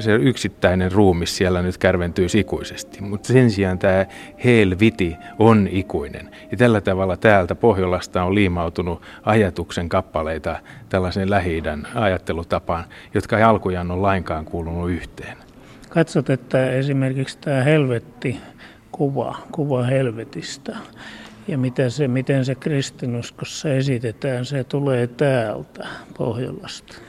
se 0.00 0.14
yksittäinen 0.14 0.92
ruumis 0.92 1.36
siellä 1.36 1.62
nyt 1.62 1.78
kärventyy 1.78 2.26
ikuisesti. 2.34 3.02
Mutta 3.02 3.32
sen 3.32 3.50
sijaan 3.50 3.78
tämä 3.78 4.06
helviti 4.44 5.16
on 5.38 5.68
ikuinen. 5.70 6.30
Ja 6.50 6.56
tällä 6.56 6.80
tavalla 6.80 7.16
täältä 7.16 7.54
Pohjolasta 7.54 8.22
on 8.22 8.34
liimautunut 8.34 9.02
ajatuksen 9.22 9.88
kappaleita 9.88 10.56
tällaisen 10.88 11.30
lähi 11.30 11.62
ajattelutapaan, 11.94 12.84
jotka 13.14 13.38
ei 13.38 13.42
alkujaan 13.42 13.90
ole 13.90 14.00
lainkaan 14.00 14.44
kuulunut 14.44 14.90
yhteen. 14.90 15.36
Katsot, 15.88 16.30
että 16.30 16.70
esimerkiksi 16.70 17.38
tämä 17.38 17.62
helvetti 17.62 18.40
kuva, 18.92 19.36
kuva 19.52 19.82
helvetistä, 19.82 20.76
ja 21.48 21.58
mitä 21.58 21.90
se, 21.90 22.08
miten 22.08 22.44
se 22.44 22.54
kristinuskossa 22.54 23.68
esitetään, 23.68 24.44
se 24.44 24.64
tulee 24.64 25.06
täältä 25.06 25.86
Pohjolasta. 26.18 27.07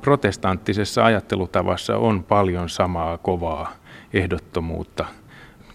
Protestanttisessa 0.00 1.04
ajattelutavassa 1.04 1.96
on 1.96 2.24
paljon 2.24 2.68
samaa 2.68 3.18
kovaa 3.18 3.72
ehdottomuutta 4.12 5.04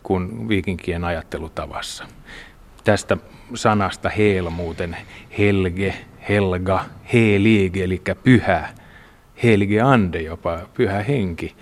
kuin 0.03 0.47
viikinkien 0.47 1.03
ajattelutavassa. 1.03 2.05
Tästä 2.83 3.17
sanasta 3.53 4.09
hel 4.09 4.49
muuten, 4.49 4.97
helge, 5.37 5.93
helga, 6.29 6.85
helige, 7.13 7.83
eli 7.83 8.01
pyhä, 8.23 8.69
helge 9.43 9.81
ande 9.81 10.21
jopa, 10.21 10.59
pyhä 10.73 11.03
henki, 11.03 11.55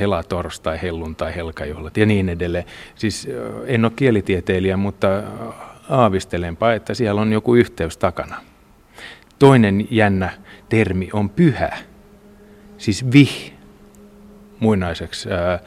helatorstai, 0.00 0.82
helluntai, 0.82 1.34
helkajuhlat 1.34 1.96
ja 1.96 2.06
niin 2.06 2.28
edelleen. 2.28 2.64
Siis 2.94 3.28
en 3.66 3.84
ole 3.84 3.92
kielitieteilijä, 3.96 4.76
mutta 4.76 5.08
aavistelenpa, 5.88 6.72
että 6.72 6.94
siellä 6.94 7.20
on 7.20 7.32
joku 7.32 7.54
yhteys 7.54 7.96
takana. 7.96 8.36
Toinen 9.38 9.86
jännä 9.90 10.30
termi 10.70 11.08
on 11.12 11.30
pyhä, 11.30 11.78
siis 12.78 13.12
vih, 13.12 13.52
muinaiseksi 14.60 15.30
ää, 15.30 15.58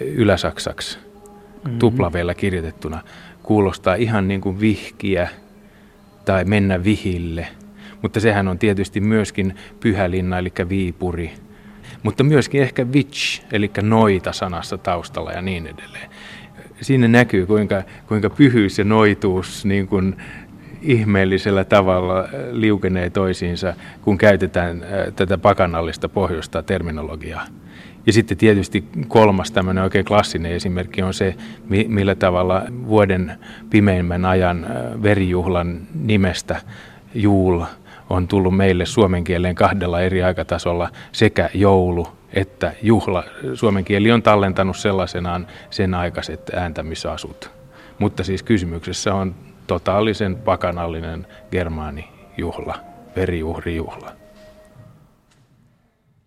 yläsaksaksi, 0.00 0.98
mm-hmm. 0.98 1.78
tuplavella 1.78 2.34
kirjoitettuna, 2.34 3.02
kuulostaa 3.42 3.94
ihan 3.94 4.28
niin 4.28 4.40
kuin 4.40 4.60
vihkiä 4.60 5.28
tai 6.24 6.44
mennä 6.44 6.84
vihille. 6.84 7.48
Mutta 8.02 8.20
sehän 8.20 8.48
on 8.48 8.58
tietysti 8.58 9.00
myöskin 9.00 9.54
pyhälinna, 9.80 10.38
eli 10.38 10.52
Viipuri, 10.68 11.32
mutta 12.02 12.24
myöskin 12.24 12.62
ehkä 12.62 12.84
witch, 12.84 13.42
eli 13.52 13.70
noita 13.82 14.32
sanassa 14.32 14.78
taustalla 14.78 15.32
ja 15.32 15.42
niin 15.42 15.66
edelleen. 15.66 16.10
Siinä 16.80 17.08
näkyy, 17.08 17.46
kuinka, 17.46 17.82
kuinka 18.06 18.30
pyhyys 18.30 18.78
ja 18.78 18.84
noituus 18.84 19.64
niin 19.64 19.88
kuin 19.88 20.16
ihmeellisellä 20.82 21.64
tavalla 21.64 22.28
liukenee 22.50 23.10
toisiinsa, 23.10 23.74
kun 24.02 24.18
käytetään 24.18 24.82
äh, 24.82 25.12
tätä 25.16 25.38
pakanallista 25.38 26.08
pohjoista 26.08 26.62
terminologiaa. 26.62 27.46
Ja 28.06 28.12
sitten 28.12 28.36
tietysti 28.36 28.84
kolmas 29.08 29.52
tämmöinen 29.52 29.84
oikein 29.84 30.04
klassinen 30.04 30.52
esimerkki 30.52 31.02
on 31.02 31.14
se, 31.14 31.34
millä 31.88 32.14
tavalla 32.14 32.62
vuoden 32.86 33.32
pimeimmän 33.70 34.24
ajan 34.24 34.64
äh, 34.64 35.02
verijuhlan 35.02 35.80
nimestä 35.94 36.60
Juul 37.14 37.62
on 38.10 38.28
tullut 38.28 38.56
meille 38.56 38.86
suomen 38.86 39.24
kieleen 39.24 39.54
kahdella 39.54 40.00
eri 40.00 40.22
aikatasolla 40.22 40.88
sekä 41.12 41.50
joulu 41.54 42.08
että 42.32 42.72
juhla. 42.82 43.24
Suomen 43.54 43.84
kieli 43.84 44.12
on 44.12 44.22
tallentanut 44.22 44.76
sellaisenaan 44.76 45.46
sen 45.70 45.94
aikaiset 45.94 46.50
ääntämisasut. 46.54 47.50
Mutta 47.98 48.24
siis 48.24 48.42
kysymyksessä 48.42 49.14
on 49.14 49.34
totaalisen 49.70 50.36
pakanallinen 50.36 51.26
germaanijuhla, 51.50 52.74
verijuhrijuhla. 53.16 54.19